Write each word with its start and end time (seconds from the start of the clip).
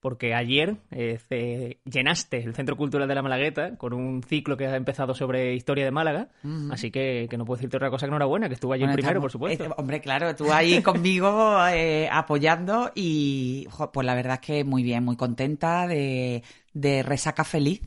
porque 0.00 0.34
ayer 0.34 0.78
eh, 0.90 1.78
llenaste 1.84 2.42
el 2.42 2.54
Centro 2.54 2.76
Cultural 2.76 3.06
de 3.06 3.14
la 3.14 3.22
Malagueta 3.22 3.76
con 3.76 3.92
un 3.92 4.22
ciclo 4.22 4.56
que 4.56 4.66
ha 4.66 4.74
empezado 4.74 5.14
sobre 5.14 5.54
historia 5.54 5.84
de 5.84 5.90
Málaga. 5.90 6.28
Así 6.70 6.90
que, 6.90 7.28
no 7.36 7.44
puedo 7.44 7.58
decirte 7.58 7.76
otra 7.76 7.90
cosa 7.90 8.06
que 8.06 8.10
enhorabuena, 8.10 8.48
que 8.48 8.54
estuve 8.54 8.76
allí 8.76 8.86
primero, 8.92 9.20
por 9.20 9.30
supuesto. 9.30 9.64
Eh, 9.64 9.70
hombre, 9.76 10.00
claro, 10.00 10.34
tú 10.34 10.50
ahí 10.52 10.82
conmigo 10.82 11.58
eh, 11.68 12.08
apoyando 12.10 12.90
y 12.94 13.68
pues 13.92 14.06
la 14.06 14.14
verdad 14.14 14.34
es 14.34 14.46
que 14.46 14.64
muy 14.64 14.82
bien, 14.82 15.04
muy 15.04 15.16
contenta 15.16 15.86
de, 15.86 16.42
de 16.72 17.02
resaca 17.02 17.44
feliz. 17.44 17.82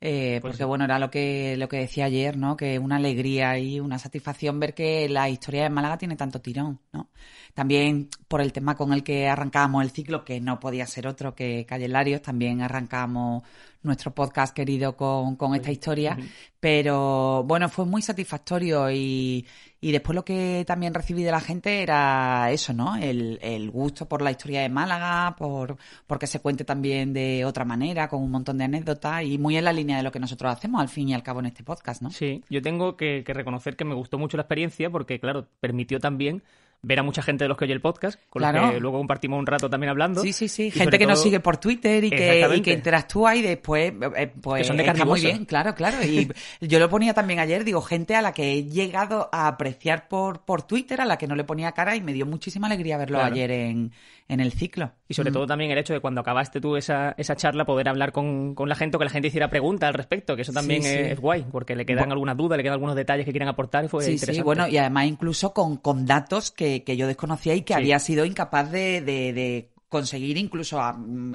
Pues 0.00 0.40
porque 0.40 0.64
bueno, 0.64 0.84
era 0.84 0.98
lo 0.98 1.10
que, 1.10 1.58
lo 1.58 1.68
que 1.68 1.76
decía 1.76 2.06
ayer, 2.06 2.38
¿no? 2.38 2.56
Que 2.56 2.78
una 2.78 2.96
alegría 2.96 3.58
y 3.58 3.80
una 3.80 3.98
satisfacción 3.98 4.58
ver 4.58 4.72
que 4.72 5.10
la 5.10 5.28
historia 5.28 5.64
de 5.64 5.68
Málaga 5.68 5.98
tiene 5.98 6.16
tanto 6.16 6.40
tirón, 6.40 6.80
¿no? 6.90 7.09
También 7.54 8.08
por 8.28 8.40
el 8.40 8.52
tema 8.52 8.76
con 8.76 8.92
el 8.92 9.02
que 9.02 9.28
arrancábamos 9.28 9.82
el 9.82 9.90
ciclo, 9.90 10.24
que 10.24 10.40
no 10.40 10.60
podía 10.60 10.86
ser 10.86 11.06
otro 11.06 11.34
que 11.34 11.66
Calle 11.66 11.88
Larios, 11.88 12.22
también 12.22 12.62
arrancamos 12.62 13.42
nuestro 13.82 14.12
podcast 14.12 14.54
querido 14.54 14.96
con, 14.96 15.36
con 15.36 15.54
esta 15.54 15.70
historia, 15.70 16.16
pero 16.58 17.44
bueno, 17.44 17.68
fue 17.70 17.86
muy 17.86 18.02
satisfactorio 18.02 18.90
y, 18.90 19.46
y, 19.80 19.92
después 19.92 20.14
lo 20.14 20.24
que 20.24 20.64
también 20.66 20.92
recibí 20.92 21.22
de 21.22 21.30
la 21.30 21.40
gente 21.40 21.82
era 21.82 22.50
eso, 22.50 22.74
¿no? 22.74 22.96
El, 22.96 23.38
el 23.40 23.70
gusto 23.70 24.06
por 24.06 24.20
la 24.20 24.30
historia 24.30 24.60
de 24.60 24.68
Málaga, 24.68 25.34
por 25.36 25.78
porque 26.06 26.26
se 26.26 26.40
cuente 26.40 26.64
también 26.64 27.14
de 27.14 27.46
otra 27.46 27.64
manera, 27.64 28.08
con 28.08 28.22
un 28.22 28.30
montón 28.30 28.58
de 28.58 28.64
anécdotas 28.64 29.24
y 29.24 29.38
muy 29.38 29.56
en 29.56 29.64
la 29.64 29.72
línea 29.72 29.96
de 29.96 30.02
lo 30.02 30.12
que 30.12 30.20
nosotros 30.20 30.52
hacemos 30.52 30.82
al 30.82 30.88
fin 30.90 31.08
y 31.08 31.14
al 31.14 31.22
cabo 31.22 31.40
en 31.40 31.46
este 31.46 31.64
podcast, 31.64 32.02
¿no? 32.02 32.10
Sí, 32.10 32.44
yo 32.50 32.60
tengo 32.60 32.98
que, 32.98 33.24
que 33.24 33.32
reconocer 33.32 33.76
que 33.76 33.86
me 33.86 33.94
gustó 33.94 34.18
mucho 34.18 34.36
la 34.36 34.42
experiencia 34.42 34.90
porque, 34.90 35.18
claro, 35.18 35.46
permitió 35.60 35.98
también 36.00 36.42
ver 36.82 36.98
a 36.98 37.02
mucha 37.02 37.22
gente 37.22 37.44
de 37.44 37.48
los 37.48 37.56
que 37.56 37.64
oye 37.64 37.74
el 37.74 37.80
podcast, 37.80 38.20
con 38.28 38.42
los 38.42 38.72
que 38.72 38.80
luego 38.80 38.98
compartimos 38.98 39.38
un 39.38 39.46
rato 39.46 39.68
también 39.68 39.90
hablando. 39.90 40.22
Sí, 40.22 40.32
sí, 40.32 40.48
sí. 40.48 40.70
Gente 40.70 40.98
que 40.98 41.06
nos 41.06 41.22
sigue 41.22 41.40
por 41.40 41.58
Twitter 41.58 42.04
y 42.04 42.10
que, 42.10 42.60
que, 42.62 42.72
interactúa 42.72 43.36
y 43.36 43.42
después, 43.42 43.92
eh, 44.16 44.32
pues, 44.40 44.62
que 44.62 44.68
son 44.68 44.76
de 44.76 44.86
está 44.86 45.04
muy 45.04 45.20
bien, 45.20 45.44
claro, 45.44 45.74
claro. 45.74 45.98
Y 46.02 46.28
yo 46.60 46.78
lo 46.78 46.88
ponía 46.88 47.14
también 47.14 47.38
ayer, 47.38 47.64
digo, 47.64 47.82
gente 47.82 48.16
a 48.16 48.22
la 48.22 48.32
que 48.32 48.52
he 48.52 48.64
llegado 48.64 49.28
a 49.32 49.48
apreciar 49.48 50.08
por, 50.08 50.44
por 50.44 50.62
Twitter, 50.62 51.00
a 51.00 51.04
la 51.04 51.18
que 51.18 51.26
no 51.26 51.34
le 51.34 51.44
ponía 51.44 51.72
cara 51.72 51.96
y 51.96 52.00
me 52.00 52.12
dio 52.12 52.26
muchísima 52.26 52.66
alegría 52.66 52.96
verlo 52.96 53.20
ayer 53.20 53.50
en, 53.50 53.92
en 54.30 54.38
el 54.38 54.52
ciclo. 54.52 54.92
Y 55.08 55.14
sobre 55.14 55.30
mm. 55.30 55.34
todo 55.34 55.46
también 55.48 55.72
el 55.72 55.78
hecho 55.78 55.92
de 55.92 55.98
cuando 55.98 56.20
acabaste 56.20 56.60
tú 56.60 56.76
esa, 56.76 57.14
esa 57.18 57.34
charla 57.34 57.64
poder 57.64 57.88
hablar 57.88 58.12
con, 58.12 58.54
la 58.64 58.76
gente 58.76 58.96
o 58.96 59.00
que 59.00 59.04
la 59.04 59.10
gente 59.10 59.26
hiciera 59.26 59.50
preguntas 59.50 59.88
al 59.88 59.94
respecto, 59.94 60.36
que 60.36 60.42
eso 60.42 60.52
también 60.52 60.84
es, 60.84 61.18
guay, 61.18 61.44
porque 61.50 61.74
le 61.74 61.84
quedan 61.84 62.12
algunas 62.12 62.36
dudas, 62.36 62.56
le 62.56 62.62
quedan 62.62 62.74
algunos 62.74 62.94
detalles 62.94 63.26
que 63.26 63.32
quieren 63.32 63.48
aportar 63.48 63.84
y 63.84 63.88
fue 63.88 64.04
interesante. 64.04 64.34
Sí, 64.34 64.42
bueno, 64.42 64.68
y 64.68 64.76
además 64.76 65.06
incluso 65.06 65.52
con, 65.52 65.78
con 65.78 66.06
datos 66.06 66.52
que, 66.52 66.69
yo 66.96 67.06
desconocía 67.06 67.54
y 67.54 67.62
que 67.62 67.74
había 67.74 67.98
sido 67.98 68.24
incapaz 68.24 68.70
de, 68.70 69.70
conseguir 69.88 70.36
incluso 70.36 70.80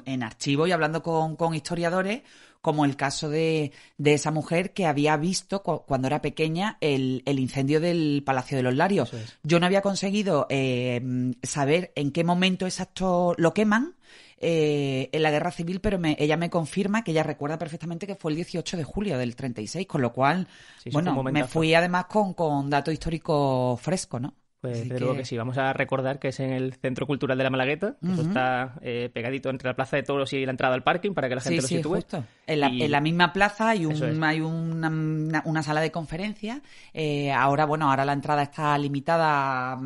en 0.06 0.22
archivo 0.22 0.66
y 0.66 0.72
hablando 0.72 1.02
con, 1.02 1.36
con 1.36 1.54
historiadores 1.54 2.22
como 2.66 2.84
el 2.84 2.96
caso 2.96 3.28
de, 3.28 3.70
de 3.96 4.14
esa 4.14 4.32
mujer 4.32 4.72
que 4.72 4.86
había 4.86 5.16
visto 5.16 5.62
cuando 5.62 6.08
era 6.08 6.20
pequeña 6.20 6.78
el, 6.80 7.22
el, 7.24 7.38
incendio 7.38 7.80
del 7.80 8.24
Palacio 8.26 8.56
de 8.56 8.64
los 8.64 8.74
Larios. 8.74 9.12
Yo 9.44 9.60
no 9.60 9.66
había 9.66 9.82
conseguido 9.82 10.48
eh, 10.50 11.00
saber 11.44 11.92
en 11.94 12.10
qué 12.10 12.24
momento 12.24 12.66
exacto 12.66 13.34
lo 13.38 13.54
queman. 13.54 13.94
Eh, 14.38 15.08
en 15.12 15.22
la 15.22 15.30
guerra 15.30 15.52
civil, 15.52 15.80
pero 15.80 15.98
ella 16.02 16.36
me 16.36 16.50
confirma 16.50 17.04
que 17.04 17.12
ella 17.12 17.22
recuerda 17.22 17.56
perfectamente 17.56 18.06
que 18.06 18.16
fue 18.16 18.32
el 18.32 18.36
18 18.36 18.76
de 18.76 18.84
julio 18.84 19.16
del 19.16 19.34
36, 19.34 19.86
con 19.86 20.02
lo 20.02 20.12
cual, 20.12 20.46
bueno, 20.92 21.22
me 21.22 21.44
fui 21.44 21.72
además 21.72 22.04
con, 22.06 22.34
con 22.34 22.68
dato 22.68 22.90
histórico 22.90 23.78
fresco, 23.80 24.18
¿no? 24.20 24.34
Pues 24.66 24.88
desde 24.88 25.06
que... 25.06 25.16
que 25.18 25.24
sí, 25.24 25.36
vamos 25.36 25.58
a 25.58 25.72
recordar 25.72 26.18
que 26.18 26.28
es 26.28 26.40
en 26.40 26.52
el 26.52 26.74
Centro 26.74 27.06
Cultural 27.06 27.38
de 27.38 27.44
la 27.44 27.50
Malagueta, 27.50 27.96
eso 28.02 28.22
está 28.22 28.74
eh, 28.82 29.10
pegadito 29.12 29.48
entre 29.48 29.68
la 29.68 29.76
Plaza 29.76 29.96
de 29.96 30.02
Toros 30.02 30.32
y 30.32 30.44
la 30.44 30.50
entrada 30.50 30.74
al 30.74 30.82
parking 30.82 31.12
para 31.12 31.28
que 31.28 31.36
la 31.36 31.40
gente 31.40 31.62
lo 31.62 31.68
sí, 31.68 31.76
sitúe. 31.76 31.94
Justo. 31.96 32.24
En, 32.46 32.60
la, 32.60 32.66
en 32.66 32.90
la 32.90 33.00
misma 33.00 33.32
plaza 33.32 33.70
hay, 33.70 33.86
un, 33.86 34.24
hay 34.24 34.40
una, 34.40 35.42
una, 35.44 35.62
sala 35.62 35.80
de 35.80 35.92
conferencia. 35.92 36.62
Eh, 36.92 37.30
ahora, 37.30 37.64
bueno, 37.64 37.88
ahora 37.88 38.04
la 38.04 38.12
entrada 38.12 38.42
está 38.42 38.76
limitada 38.78 39.72
a 39.72 39.80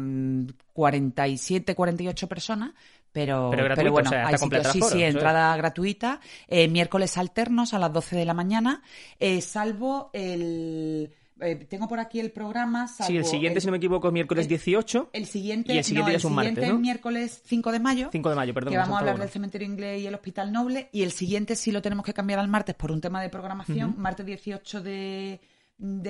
47, 0.73 1.75
48 1.75 2.27
personas, 2.27 2.73
pero, 3.13 3.51
pero, 3.51 3.93
bueno, 3.93 4.11
hay 4.13 4.37
sí, 4.73 4.81
sí, 4.83 5.03
entrada 5.03 5.55
gratuita. 5.57 6.21
Eh, 6.49 6.69
miércoles 6.69 7.19
alternos 7.19 7.75
a 7.75 7.79
las 7.79 7.93
12 7.93 8.17
de 8.17 8.25
la 8.25 8.35
mañana, 8.35 8.83
eh, 9.19 9.41
salvo 9.41 10.11
el 10.13 11.11
eh, 11.41 11.67
tengo 11.69 11.89
por 11.89 12.01
aquí 12.01 12.21
el 12.21 12.31
programa. 12.31 12.89
sí, 12.89 13.17
el 13.17 13.25
siguiente, 13.25 13.61
si 13.61 13.67
no 13.67 13.73
me 13.73 13.79
equivoco, 13.79 14.09
es 14.09 14.13
miércoles 14.13 14.49
18. 14.49 15.11
El 15.13 15.27
siguiente, 15.27 15.75
y 15.75 15.79
el 15.79 15.85
siguiente 15.85 16.15
es 16.15 16.25
un 16.25 16.35
martes, 16.35 16.69
¿no? 16.69 16.79
miércoles 16.79 17.43
5 17.45 17.73
de 17.73 17.81
mayo. 17.81 18.09
5 18.13 18.31
de 18.31 18.37
mayo, 18.37 18.55
perdón. 18.55 18.73
Que 18.73 18.79
vamos 18.79 18.97
a 18.97 19.01
hablar 19.01 19.19
del 19.19 19.29
cementerio 19.29 19.67
inglés 19.67 20.03
y 20.03 20.07
el 20.07 20.15
hospital 20.15 20.53
noble. 20.53 20.89
Y 20.93 21.03
el 21.03 21.13
siguiente 21.13 21.57
sí 21.57 21.73
lo 21.73 21.83
tenemos 21.83 22.05
que 22.05 22.15
cambiar 22.15 22.39
al 22.39 22.49
martes 22.49 22.75
por 22.75 22.93
un 22.93 23.01
tema 23.01 23.23
de 23.23 23.29
programación, 23.29 23.95
martes 23.99 24.27
18 24.27 24.83
de, 24.83 25.41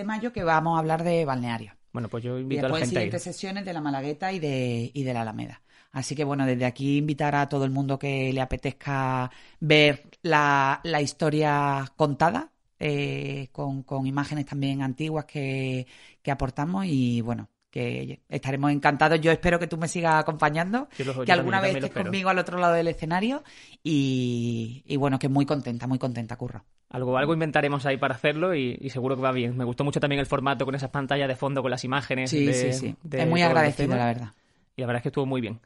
mayo, 0.04 0.32
que 0.32 0.44
vamos 0.44 0.76
a 0.76 0.80
hablar 0.80 1.04
de 1.04 1.24
balneario. 1.24 1.74
Bueno, 1.92 2.08
pues 2.08 2.22
yo 2.22 2.38
invito 2.38 2.66
a 2.66 2.68
la 2.68 2.74
gente. 2.76 2.90
siguientes 2.90 3.22
sesiones 3.22 3.64
de 3.64 3.72
la 3.72 3.80
Malagueta 3.80 4.32
y 4.32 4.38
de, 4.38 4.90
y 4.94 5.02
de 5.02 5.12
la 5.12 5.22
Alameda. 5.22 5.62
Así 5.92 6.14
que 6.14 6.22
bueno, 6.22 6.46
desde 6.46 6.66
aquí 6.66 6.98
invitar 6.98 7.34
a 7.34 7.48
todo 7.48 7.64
el 7.64 7.70
mundo 7.70 7.98
que 7.98 8.32
le 8.32 8.40
apetezca 8.40 9.30
ver 9.58 10.04
la, 10.22 10.80
la 10.84 11.02
historia 11.02 11.92
contada 11.96 12.49
eh, 12.80 13.48
con, 13.52 13.82
con, 13.82 14.06
imágenes 14.06 14.46
también 14.46 14.80
antiguas 14.80 15.26
que, 15.26 15.86
que 16.22 16.30
aportamos 16.30 16.86
y 16.86 17.20
bueno, 17.20 17.50
que 17.70 18.20
estaremos 18.28 18.72
encantados. 18.72 19.20
Yo 19.20 19.30
espero 19.30 19.58
que 19.58 19.66
tú 19.66 19.76
me 19.76 19.86
sigas 19.86 20.14
acompañando, 20.14 20.88
que 21.24 21.32
alguna 21.32 21.60
vez 21.60 21.76
estés 21.76 21.92
conmigo 21.92 22.30
al 22.30 22.38
otro 22.38 22.58
lado 22.58 22.74
del 22.74 22.88
escenario 22.88 23.44
y, 23.82 24.82
y, 24.86 24.96
bueno, 24.96 25.18
que 25.18 25.28
muy 25.28 25.46
contenta, 25.46 25.86
muy 25.86 25.98
contenta, 25.98 26.36
Curro. 26.36 26.64
Algo, 26.88 27.16
algo 27.16 27.34
inventaremos 27.34 27.86
ahí 27.86 27.98
para 27.98 28.16
hacerlo 28.16 28.54
y, 28.54 28.90
seguro 28.90 29.14
que 29.14 29.22
va 29.22 29.30
bien. 29.30 29.56
Me 29.56 29.64
gustó 29.64 29.84
mucho 29.84 30.00
también 30.00 30.18
el 30.18 30.26
formato 30.26 30.64
con 30.64 30.74
esas 30.74 30.90
pantallas 30.90 31.28
de 31.28 31.36
fondo, 31.36 31.62
con 31.62 31.70
las 31.70 31.84
imágenes. 31.84 32.30
Sí, 32.30 32.52
sí, 32.52 32.72
sí. 32.72 32.96
es 33.12 33.28
muy 33.28 33.42
agradecido, 33.42 33.94
la 33.94 34.06
verdad. 34.06 34.34
Y 34.74 34.80
la 34.80 34.86
verdad 34.86 34.98
es 34.98 35.02
que 35.02 35.08
estuvo 35.10 35.26
muy 35.26 35.40
bien. 35.40 35.60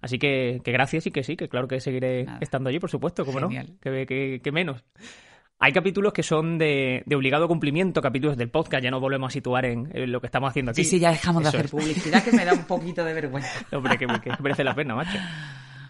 Así 0.00 0.18
que, 0.18 0.62
que 0.64 0.72
gracias 0.72 1.06
y 1.06 1.10
que 1.10 1.22
sí, 1.22 1.36
que 1.36 1.48
claro 1.50 1.68
que 1.68 1.78
seguiré 1.80 2.26
estando 2.40 2.70
allí, 2.70 2.78
por 2.78 2.88
supuesto, 2.88 3.26
como 3.26 3.40
no, 3.40 3.48
que, 3.48 4.06
que, 4.06 4.40
que 4.42 4.52
menos. 4.52 4.82
Hay 5.62 5.74
capítulos 5.74 6.14
que 6.14 6.22
son 6.22 6.56
de, 6.56 7.04
obligado 7.14 7.46
cumplimiento, 7.46 8.00
capítulos 8.00 8.38
del 8.38 8.48
podcast, 8.48 8.82
ya 8.82 8.90
no 8.90 8.98
volvemos 8.98 9.28
a 9.28 9.30
situar 9.30 9.66
en, 9.66 9.90
lo 10.10 10.18
que 10.18 10.26
estamos 10.26 10.48
haciendo 10.48 10.70
aquí. 10.70 10.82
Sí, 10.84 10.92
sí, 10.92 10.98
ya 10.98 11.10
dejamos 11.10 11.42
de 11.42 11.50
hacer 11.50 11.68
publicidad, 11.68 12.24
que 12.24 12.32
me 12.32 12.46
da 12.46 12.54
un 12.54 12.64
poquito 12.64 13.04
de 13.04 13.12
vergüenza. 13.12 13.66
Hombre, 13.76 13.98
que, 13.98 14.06
merece 14.40 14.64
la 14.64 14.74
pena, 14.74 14.94
macho. 14.94 15.18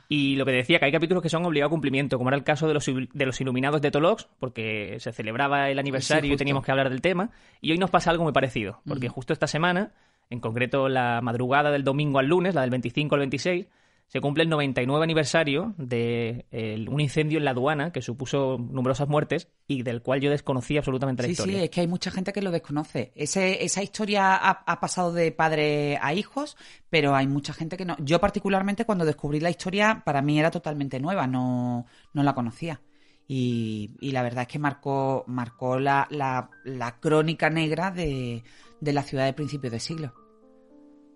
Y 0.08 0.34
lo 0.34 0.44
que 0.44 0.50
decía, 0.50 0.80
que 0.80 0.86
hay 0.86 0.92
capítulos 0.92 1.22
que 1.22 1.28
son 1.28 1.46
obligado 1.46 1.70
cumplimiento, 1.70 2.18
como 2.18 2.30
era 2.30 2.36
el 2.36 2.42
caso 2.42 2.66
de 2.66 2.74
los, 2.74 2.84
de 2.84 3.26
los 3.26 3.40
iluminados 3.40 3.80
de 3.80 3.92
Tolox, 3.92 4.26
porque 4.40 4.96
se 4.98 5.12
celebraba 5.12 5.70
el 5.70 5.78
aniversario 5.78 6.34
y 6.34 6.36
teníamos 6.36 6.64
que 6.64 6.72
hablar 6.72 6.90
del 6.90 7.00
tema. 7.00 7.30
Y 7.60 7.70
hoy 7.70 7.78
nos 7.78 7.90
pasa 7.90 8.10
algo 8.10 8.24
muy 8.24 8.32
parecido, 8.32 8.82
porque 8.88 9.08
justo 9.08 9.32
esta 9.32 9.46
semana, 9.46 9.92
en 10.30 10.40
concreto 10.40 10.88
la 10.88 11.20
madrugada 11.22 11.70
del 11.70 11.84
domingo 11.84 12.18
al 12.18 12.26
lunes, 12.26 12.56
la 12.56 12.62
del 12.62 12.70
25 12.70 13.14
al 13.14 13.20
26, 13.20 13.66
se 14.10 14.20
cumple 14.20 14.42
el 14.42 14.48
99 14.48 15.04
aniversario 15.04 15.72
de 15.78 16.44
un 16.90 17.00
incendio 17.00 17.38
en 17.38 17.44
la 17.44 17.52
aduana 17.52 17.92
que 17.92 18.02
supuso 18.02 18.58
numerosas 18.58 19.08
muertes 19.08 19.46
y 19.68 19.84
del 19.84 20.02
cual 20.02 20.20
yo 20.20 20.30
desconocía 20.30 20.80
absolutamente 20.80 21.22
la 21.22 21.28
historia. 21.28 21.58
Sí, 21.58 21.64
es 21.64 21.70
que 21.70 21.82
hay 21.82 21.86
mucha 21.86 22.10
gente 22.10 22.32
que 22.32 22.42
lo 22.42 22.50
desconoce. 22.50 23.12
esa 23.14 23.82
historia 23.84 24.34
ha, 24.34 24.80
pasado 24.80 25.12
de 25.12 25.30
padre 25.30 25.96
a 26.02 26.12
hijos, 26.12 26.56
pero 26.90 27.14
hay 27.14 27.28
mucha 27.28 27.52
gente 27.52 27.76
que 27.76 27.84
no. 27.84 27.96
Yo 28.00 28.18
particularmente 28.20 28.84
cuando 28.84 29.04
descubrí 29.04 29.38
la 29.38 29.50
historia, 29.50 30.02
para 30.04 30.22
mí 30.22 30.40
era 30.40 30.50
totalmente 30.50 30.98
nueva, 30.98 31.28
no, 31.28 31.86
no 32.12 32.22
la 32.24 32.34
conocía. 32.34 32.80
Y, 33.28 33.92
la 34.00 34.24
verdad 34.24 34.42
es 34.42 34.48
que 34.48 34.58
marcó, 34.58 35.22
marcó 35.28 35.78
la, 35.78 36.08
la, 36.10 36.96
crónica 36.98 37.48
negra 37.48 37.92
de, 37.92 38.42
de 38.80 38.92
la 38.92 39.04
ciudad 39.04 39.24
de 39.24 39.34
principios 39.34 39.72
de 39.72 39.78
siglo. 39.78 40.12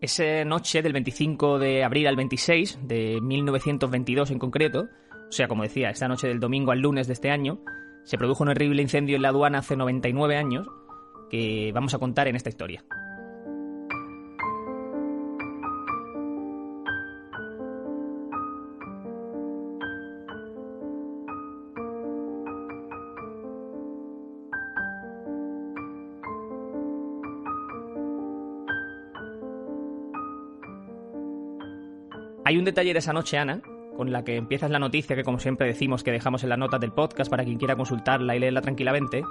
Esa 0.04 0.44
noche 0.44 0.82
del 0.82 0.92
25 0.92 1.58
de 1.58 1.82
abril 1.82 2.06
al 2.06 2.14
26 2.14 2.80
de 2.82 3.22
1922 3.22 4.32
en 4.32 4.38
concreto, 4.38 4.90
o 5.30 5.32
sea, 5.32 5.48
como 5.48 5.62
decía, 5.62 5.88
esta 5.88 6.08
noche 6.08 6.28
del 6.28 6.40
domingo 6.40 6.72
al 6.72 6.80
lunes 6.80 7.06
de 7.06 7.14
este 7.14 7.30
año, 7.30 7.62
se 8.02 8.18
produjo 8.18 8.42
un 8.42 8.50
horrible 8.50 8.82
incendio 8.82 9.16
en 9.16 9.22
la 9.22 9.30
aduana 9.30 9.60
hace 9.60 9.76
99 9.76 10.36
años 10.36 10.66
que 11.30 11.72
vamos 11.72 11.94
a 11.94 11.98
contar 11.98 12.28
en 12.28 12.36
esta 12.36 12.50
historia. 12.50 12.84
Hay 32.44 32.58
un 32.58 32.64
detalle 32.64 32.92
de 32.92 32.98
esa 32.98 33.12
noche, 33.12 33.38
Ana, 33.38 33.62
con 33.96 34.12
la 34.12 34.22
que 34.22 34.36
empiezas 34.36 34.70
la 34.70 34.78
noticia, 34.78 35.16
que 35.16 35.24
como 35.24 35.38
siempre 35.38 35.66
decimos 35.66 36.02
que 36.02 36.12
dejamos 36.12 36.42
en 36.42 36.50
las 36.50 36.58
notas 36.58 36.80
del 36.80 36.92
podcast 36.92 37.30
para 37.30 37.44
quien 37.44 37.58
quiera 37.58 37.76
consultarla 37.76 38.36
y 38.36 38.38
leerla 38.38 38.60
tranquilamente, 38.60 39.22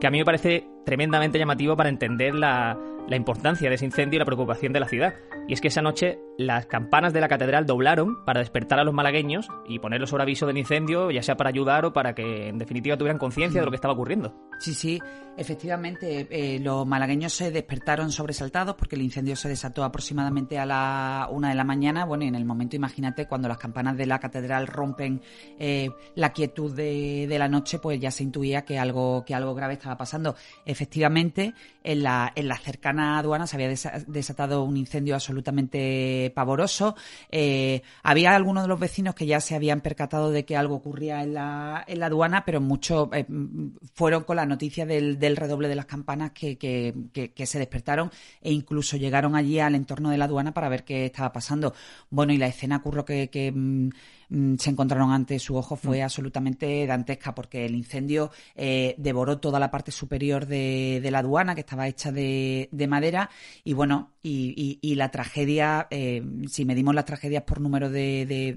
que 0.00 0.06
a 0.06 0.10
mí 0.10 0.18
me 0.18 0.24
parece 0.24 0.66
tremendamente 0.84 1.38
llamativo 1.38 1.76
para 1.76 1.88
entender 1.88 2.34
la, 2.34 2.76
la 3.08 3.16
importancia 3.16 3.68
de 3.68 3.76
ese 3.76 3.84
incendio 3.84 4.16
y 4.16 4.18
la 4.18 4.24
preocupación 4.24 4.72
de 4.72 4.80
la 4.80 4.88
ciudad. 4.88 5.14
Y 5.46 5.52
es 5.52 5.60
que 5.60 5.68
esa 5.68 5.80
noche 5.80 6.18
las 6.38 6.66
campanas 6.66 7.12
de 7.12 7.20
la 7.20 7.28
catedral 7.28 7.66
doblaron 7.66 8.24
para 8.24 8.40
despertar 8.40 8.78
a 8.78 8.84
los 8.84 8.94
malagueños 8.94 9.48
y 9.66 9.78
ponerlos 9.78 10.10
sobre 10.10 10.22
aviso 10.22 10.46
del 10.46 10.58
incendio, 10.58 11.10
ya 11.10 11.22
sea 11.22 11.36
para 11.36 11.50
ayudar 11.50 11.84
o 11.84 11.92
para 11.92 12.14
que 12.14 12.48
en 12.48 12.58
definitiva 12.58 12.96
tuvieran 12.96 13.18
conciencia 13.18 13.60
de 13.60 13.64
lo 13.64 13.70
que 13.70 13.76
estaba 13.76 13.94
ocurriendo. 13.94 14.34
Sí, 14.58 14.74
sí, 14.74 15.00
efectivamente, 15.36 16.26
eh, 16.30 16.58
los 16.60 16.86
malagueños 16.86 17.32
se 17.32 17.50
despertaron 17.50 18.10
sobresaltados 18.10 18.74
porque 18.74 18.96
el 18.96 19.02
incendio 19.02 19.36
se 19.36 19.48
desató 19.48 19.84
aproximadamente 19.84 20.58
a 20.58 20.66
la 20.66 21.28
una 21.30 21.50
de 21.50 21.54
la 21.54 21.64
mañana. 21.64 22.04
Bueno, 22.04 22.24
y 22.24 22.28
en 22.28 22.34
el 22.34 22.44
momento, 22.44 22.76
imagínate, 22.76 23.26
cuando 23.26 23.48
las 23.48 23.58
campanas 23.58 23.96
de 23.96 24.06
la 24.06 24.18
catedral 24.18 24.66
rompen 24.66 25.20
eh, 25.58 25.90
la 26.14 26.32
quietud 26.32 26.74
de, 26.74 27.26
de, 27.28 27.38
la 27.38 27.48
noche, 27.48 27.78
pues 27.78 28.00
ya 28.00 28.10
se 28.10 28.22
intuía 28.22 28.64
que 28.64 28.78
algo, 28.78 29.24
que 29.24 29.34
algo 29.34 29.54
grave 29.54 29.74
estaba 29.74 29.96
pasando. 29.96 30.36
Efectivamente, 30.64 31.54
en 31.82 32.02
la, 32.02 32.32
en 32.34 32.48
la 32.48 32.56
cercana 32.56 33.18
aduana 33.18 33.46
se 33.46 33.56
había 33.56 33.68
desatado 34.06 34.64
un 34.64 34.76
incendio 34.76 35.14
absolutamente 35.14 36.25
pavoroso. 36.30 36.96
Eh, 37.30 37.82
había 38.02 38.34
algunos 38.34 38.64
de 38.64 38.68
los 38.68 38.80
vecinos 38.80 39.14
que 39.14 39.26
ya 39.26 39.40
se 39.40 39.54
habían 39.54 39.80
percatado 39.80 40.30
de 40.30 40.44
que 40.44 40.56
algo 40.56 40.76
ocurría 40.76 41.22
en 41.22 41.34
la, 41.34 41.84
en 41.86 42.00
la 42.00 42.06
aduana, 42.06 42.44
pero 42.44 42.60
muchos 42.60 43.08
eh, 43.12 43.26
fueron 43.94 44.24
con 44.24 44.36
la 44.36 44.46
noticia 44.46 44.86
del, 44.86 45.18
del 45.18 45.36
redoble 45.36 45.68
de 45.68 45.74
las 45.74 45.86
campanas 45.86 46.32
que, 46.32 46.58
que, 46.58 46.94
que, 47.12 47.46
se 47.46 47.58
despertaron 47.58 48.10
e 48.40 48.52
incluso 48.52 48.96
llegaron 48.96 49.36
allí 49.36 49.60
al 49.60 49.74
entorno 49.74 50.10
de 50.10 50.18
la 50.18 50.24
aduana 50.24 50.52
para 50.52 50.68
ver 50.68 50.84
qué 50.84 51.06
estaba 51.06 51.32
pasando. 51.32 51.74
Bueno, 52.10 52.32
y 52.32 52.38
la 52.38 52.46
escena 52.46 52.76
ocurrió 52.76 53.04
que, 53.04 53.28
Mm, 53.56 53.90
se 54.28 54.70
encontraron 54.70 55.12
ante 55.12 55.38
su 55.38 55.56
ojo 55.56 55.76
fue 55.76 56.00
mm. 56.00 56.04
absolutamente 56.04 56.86
dantesca 56.86 57.34
porque 57.34 57.64
el 57.64 57.74
incendio 57.74 58.30
eh, 58.54 58.94
devoró 58.98 59.38
toda 59.38 59.60
la 59.60 59.70
parte 59.70 59.92
superior 59.92 60.46
de, 60.46 61.06
la 61.10 61.20
aduana 61.20 61.54
que 61.54 61.60
estaba 61.60 61.86
hecha 61.86 62.10
de, 62.10 62.68
madera 62.88 63.30
y 63.62 63.72
bueno 63.72 64.12
y, 64.22 64.94
la 64.96 65.10
tragedia 65.10 65.86
eh, 65.90 66.22
si 66.48 66.64
medimos 66.64 66.94
las 66.94 67.04
tragedias 67.04 67.44
por 67.44 67.60
número 67.60 67.90
de, 67.90 68.56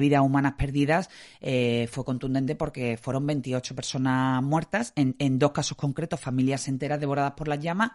vidas 0.00 0.20
humanas 0.20 0.54
perdidas 0.58 1.08
eh, 1.40 1.88
fue 1.90 2.04
contundente 2.04 2.54
porque 2.54 2.98
fueron 3.00 3.26
28 3.26 3.74
personas 3.74 4.42
muertas 4.42 4.92
en, 4.96 5.16
en 5.18 5.38
dos 5.38 5.52
casos 5.52 5.76
concretos 5.76 6.20
familias 6.20 6.68
enteras 6.68 7.00
devoradas 7.00 7.32
por 7.32 7.48
las 7.48 7.60
llamas 7.60 7.92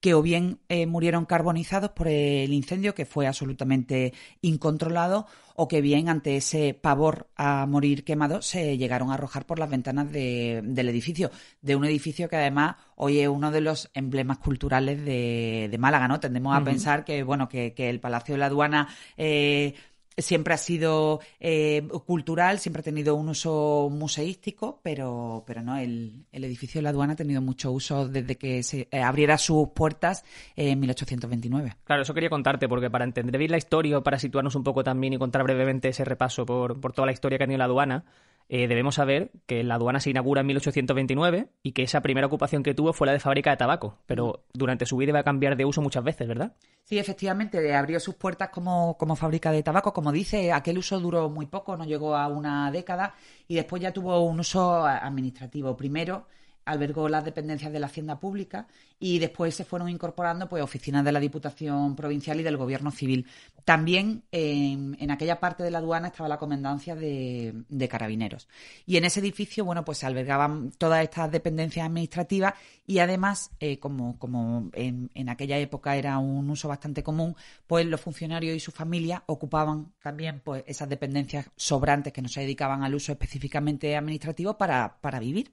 que 0.00 0.14
o 0.14 0.22
bien 0.22 0.60
eh, 0.68 0.86
murieron 0.86 1.24
carbonizados 1.24 1.90
por 1.90 2.08
el 2.08 2.52
incendio, 2.52 2.94
que 2.94 3.04
fue 3.04 3.26
absolutamente 3.26 4.12
incontrolado, 4.40 5.26
o 5.56 5.66
que 5.66 5.80
bien 5.80 6.08
ante 6.08 6.36
ese 6.36 6.72
pavor 6.72 7.28
a 7.36 7.66
morir 7.66 8.04
quemado 8.04 8.42
se 8.42 8.78
llegaron 8.78 9.10
a 9.10 9.14
arrojar 9.14 9.44
por 9.44 9.58
las 9.58 9.68
ventanas 9.68 10.12
del 10.12 10.88
edificio, 10.88 11.32
de 11.62 11.74
un 11.74 11.84
edificio 11.84 12.28
que 12.28 12.36
además 12.36 12.76
hoy 12.94 13.18
es 13.18 13.28
uno 13.28 13.50
de 13.50 13.60
los 13.60 13.90
emblemas 13.94 14.38
culturales 14.38 15.04
de, 15.04 15.76
Málaga, 15.78 16.06
¿no? 16.06 16.20
Tendemos 16.20 16.56
a 16.56 16.62
pensar 16.62 17.04
que, 17.04 17.22
bueno, 17.24 17.48
que, 17.48 17.74
el 17.76 18.00
Palacio 18.00 18.34
de 18.34 18.38
la 18.38 18.46
Aduana 18.46 18.88
eh, 19.16 19.74
siempre 20.18 20.54
ha 20.54 20.58
sido 20.58 21.20
eh, 21.40 21.86
cultural, 22.06 22.58
siempre 22.58 22.80
ha 22.80 22.84
tenido 22.84 23.14
un 23.14 23.28
uso 23.28 23.88
museístico, 23.90 24.80
pero, 24.82 25.44
pero 25.46 25.62
no, 25.62 25.76
el, 25.78 26.26
edificio 26.32 26.78
de 26.78 26.82
la 26.82 26.90
aduana 26.90 27.14
ha 27.14 27.16
tenido 27.16 27.40
mucho 27.40 27.70
uso 27.70 28.08
desde 28.08 28.36
que 28.36 28.62
se 28.62 28.88
eh, 28.90 29.02
abriera 29.02 29.38
sus 29.38 29.68
puertas 29.70 30.24
en 30.56 30.78
1829. 30.80 31.76
Claro, 31.84 32.02
eso 32.02 32.14
quería 32.14 32.30
contarte, 32.30 32.68
porque 32.68 32.90
para 32.90 33.04
entender 33.04 33.38
la 33.48 33.56
historia, 33.56 34.00
para 34.00 34.18
situarnos 34.18 34.54
un 34.54 34.64
poco 34.64 34.82
también 34.82 35.12
y 35.12 35.18
contar 35.18 35.42
brevemente 35.44 35.88
ese 35.88 36.04
repaso 36.04 36.44
por, 36.44 36.80
por 36.80 36.92
toda 36.92 37.06
la 37.06 37.12
historia 37.12 37.38
que 37.38 37.44
ha 37.44 37.46
tenido 37.46 37.58
la 37.58 37.64
aduana, 37.64 38.04
eh, 38.48 38.66
debemos 38.66 38.94
saber 38.94 39.30
que 39.46 39.62
la 39.62 39.74
aduana 39.74 40.00
se 40.00 40.10
inaugura 40.10 40.40
en 40.40 40.46
1829 40.46 41.48
y 41.62 41.72
que 41.72 41.82
esa 41.82 42.00
primera 42.00 42.26
ocupación 42.26 42.62
que 42.62 42.74
tuvo 42.74 42.92
fue 42.94 43.06
la 43.06 43.12
de 43.12 43.20
fábrica 43.20 43.50
de 43.50 43.58
tabaco, 43.58 43.98
pero 44.06 44.44
durante 44.54 44.86
su 44.86 44.96
vida 44.96 45.10
iba 45.10 45.20
a 45.20 45.24
cambiar 45.24 45.56
de 45.56 45.66
uso 45.66 45.82
muchas 45.82 46.02
veces, 46.02 46.26
¿verdad? 46.26 46.56
Sí, 46.82 46.98
efectivamente, 46.98 47.74
abrió 47.74 48.00
sus 48.00 48.14
puertas 48.14 48.48
como, 48.48 48.96
como 48.96 49.16
fábrica 49.16 49.52
de 49.52 49.62
tabaco. 49.62 49.92
Como 49.92 50.10
dice, 50.10 50.52
aquel 50.52 50.78
uso 50.78 50.98
duró 50.98 51.28
muy 51.28 51.44
poco, 51.44 51.76
no 51.76 51.84
llegó 51.84 52.16
a 52.16 52.28
una 52.28 52.70
década 52.70 53.14
y 53.46 53.56
después 53.56 53.82
ya 53.82 53.92
tuvo 53.92 54.20
un 54.20 54.40
uso 54.40 54.86
administrativo. 54.86 55.76
Primero, 55.76 56.26
albergó 56.68 57.08
las 57.08 57.24
dependencias 57.24 57.72
de 57.72 57.80
la 57.80 57.86
Hacienda 57.86 58.20
Pública 58.20 58.66
y 59.00 59.18
después 59.18 59.54
se 59.54 59.64
fueron 59.64 59.88
incorporando 59.88 60.48
pues 60.48 60.62
oficinas 60.62 61.04
de 61.04 61.12
la 61.12 61.20
Diputación 61.20 61.96
Provincial 61.96 62.38
y 62.40 62.42
del 62.42 62.56
Gobierno 62.56 62.90
Civil. 62.90 63.26
También 63.64 64.22
en, 64.32 65.10
aquella 65.10 65.40
parte 65.40 65.62
de 65.62 65.70
la 65.70 65.78
aduana 65.78 66.08
estaba 66.08 66.28
la 66.28 66.38
Comendancia 66.38 66.94
de, 66.94 67.88
Carabineros. 67.88 68.48
Y 68.86 68.96
en 68.96 69.04
ese 69.04 69.20
edificio, 69.20 69.64
bueno, 69.64 69.84
pues 69.84 69.98
se 69.98 70.06
albergaban 70.06 70.72
todas 70.72 71.02
estas 71.02 71.30
dependencias 71.30 71.86
administrativas 71.86 72.54
y 72.86 72.98
además, 72.98 73.50
eh, 73.60 73.78
como, 73.78 74.18
como 74.18 74.70
en, 74.74 75.28
aquella 75.28 75.58
época 75.58 75.96
era 75.96 76.18
un 76.18 76.50
uso 76.50 76.68
bastante 76.68 77.02
común, 77.02 77.34
pues 77.66 77.86
los 77.86 78.00
funcionarios 78.00 78.56
y 78.56 78.60
sus 78.60 78.74
familias 78.74 79.22
ocupaban 79.26 79.92
también 80.02 80.40
pues 80.44 80.64
esas 80.66 80.88
dependencias 80.88 81.50
sobrantes 81.56 82.12
que 82.12 82.22
no 82.22 82.28
se 82.28 82.40
dedicaban 82.40 82.82
al 82.82 82.94
uso 82.94 83.12
específicamente 83.12 83.96
administrativo 83.96 84.58
para, 84.58 85.00
para 85.00 85.18
vivir. 85.18 85.52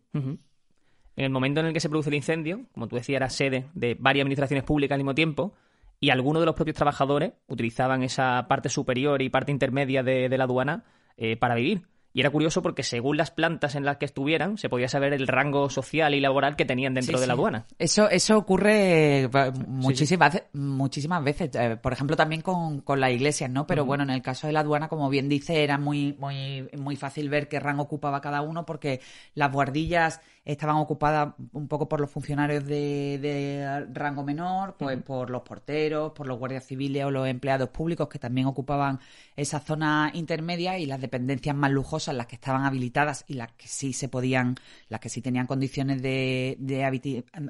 En 1.16 1.26
el 1.26 1.30
momento 1.30 1.62
en 1.62 1.68
el 1.68 1.74
que 1.74 1.80
se 1.80 1.90
produce 1.90 2.10
el 2.10 2.16
incendio, 2.16 2.66
como 2.74 2.88
tú 2.88 2.96
decías, 2.96 3.18
era 3.18 3.30
sede 3.30 3.68
de 3.74 3.96
varias 4.00 4.24
administraciones 4.24 4.64
públicas 4.64 4.96
al 4.96 5.00
mismo 5.00 5.16
tiempo, 5.16 5.54
y 6.00 6.10
algunos 6.10 6.42
de 6.42 6.46
los 6.46 6.56
propios 6.56 6.76
trabajadores 6.76 7.34
utilizaban 7.48 8.04
esa 8.04 8.48
parte 8.48 8.70
superior 8.70 9.22
y 9.22 9.30
parte 9.30 9.52
intermedia 9.52 10.04
de, 10.04 10.30
la 10.30 10.44
aduana 10.44 10.84
eh, 11.18 11.38
para 11.38 11.56
vivir. 11.56 11.84
Y 12.16 12.22
era 12.22 12.30
curioso 12.30 12.62
porque 12.62 12.82
según 12.82 13.18
las 13.18 13.30
plantas 13.30 13.76
en 13.76 13.84
las 13.84 13.98
que 13.98 14.06
estuvieran, 14.06 14.58
se 14.58 14.70
podía 14.70 14.88
saber 14.88 15.12
el 15.12 15.28
rango 15.28 15.70
social 15.70 16.14
y 16.14 16.22
laboral 16.22 16.56
que 16.56 16.64
tenían 16.64 16.94
dentro 16.94 17.20
de 17.20 17.28
la 17.28 17.34
aduana. 17.34 17.66
Eso, 17.78 18.10
eso 18.10 18.38
ocurre 18.38 19.24
eh, 19.24 19.30
muchísimas, 19.68 20.42
muchísimas 20.54 21.22
veces. 21.22 21.50
Eh, 21.56 21.76
por 21.76 21.92
ejemplo, 21.92 22.16
también 22.16 22.42
con, 22.42 22.80
con 22.80 23.02
las 23.02 23.12
iglesias, 23.12 23.50
¿no? 23.50 23.68
Pero 23.68 23.84
bueno, 23.84 24.04
en 24.04 24.12
el 24.12 24.22
caso 24.22 24.48
de 24.48 24.54
la 24.54 24.62
aduana, 24.62 24.88
como 24.88 25.10
bien 25.10 25.28
dice, 25.28 25.62
era 25.62 25.78
muy, 25.78 26.16
muy, 26.18 26.70
muy 26.78 26.96
fácil 26.96 27.28
ver 27.28 27.50
qué 27.50 27.60
rango 27.60 27.84
ocupaba 27.84 28.22
cada 28.22 28.42
uno 28.42 28.66
porque 28.66 29.02
las 29.34 29.52
guardillas 29.52 30.22
estaban 30.46 30.78
ocupadas 30.78 31.34
un 31.54 31.68
poco 31.68 31.90
por 31.90 32.00
los 32.00 32.12
funcionarios 32.12 32.66
de, 32.66 33.86
rango 33.92 34.24
menor, 34.24 34.76
pues 34.78 35.02
por 35.02 35.32
los 35.32 35.42
porteros, 35.42 36.12
por 36.14 36.28
los 36.28 36.38
guardias 36.38 36.66
civiles 36.66 37.04
o 37.04 37.12
los 37.12 37.28
empleados 37.28 37.70
públicos 37.70 38.08
que 38.08 38.20
también 38.20 38.46
ocupaban 38.48 39.00
esa 39.36 39.60
zona 39.60 40.12
intermedia 40.14 40.78
y 40.78 40.86
las 40.86 41.02
dependencias 41.02 41.56
más 41.56 41.72
lujosas, 41.72 42.16
las 42.16 42.28
que 42.28 42.36
estaban 42.36 42.64
habilitadas 42.64 43.26
y 43.28 43.34
las 43.34 43.52
que 43.54 43.68
sí 43.68 43.92
se 43.92 44.08
podían, 44.08 44.56
las 44.88 45.00
que 45.00 45.10
sí 45.10 45.22
tenían 45.22 45.48
condiciones 45.48 46.02
de, 46.02 46.58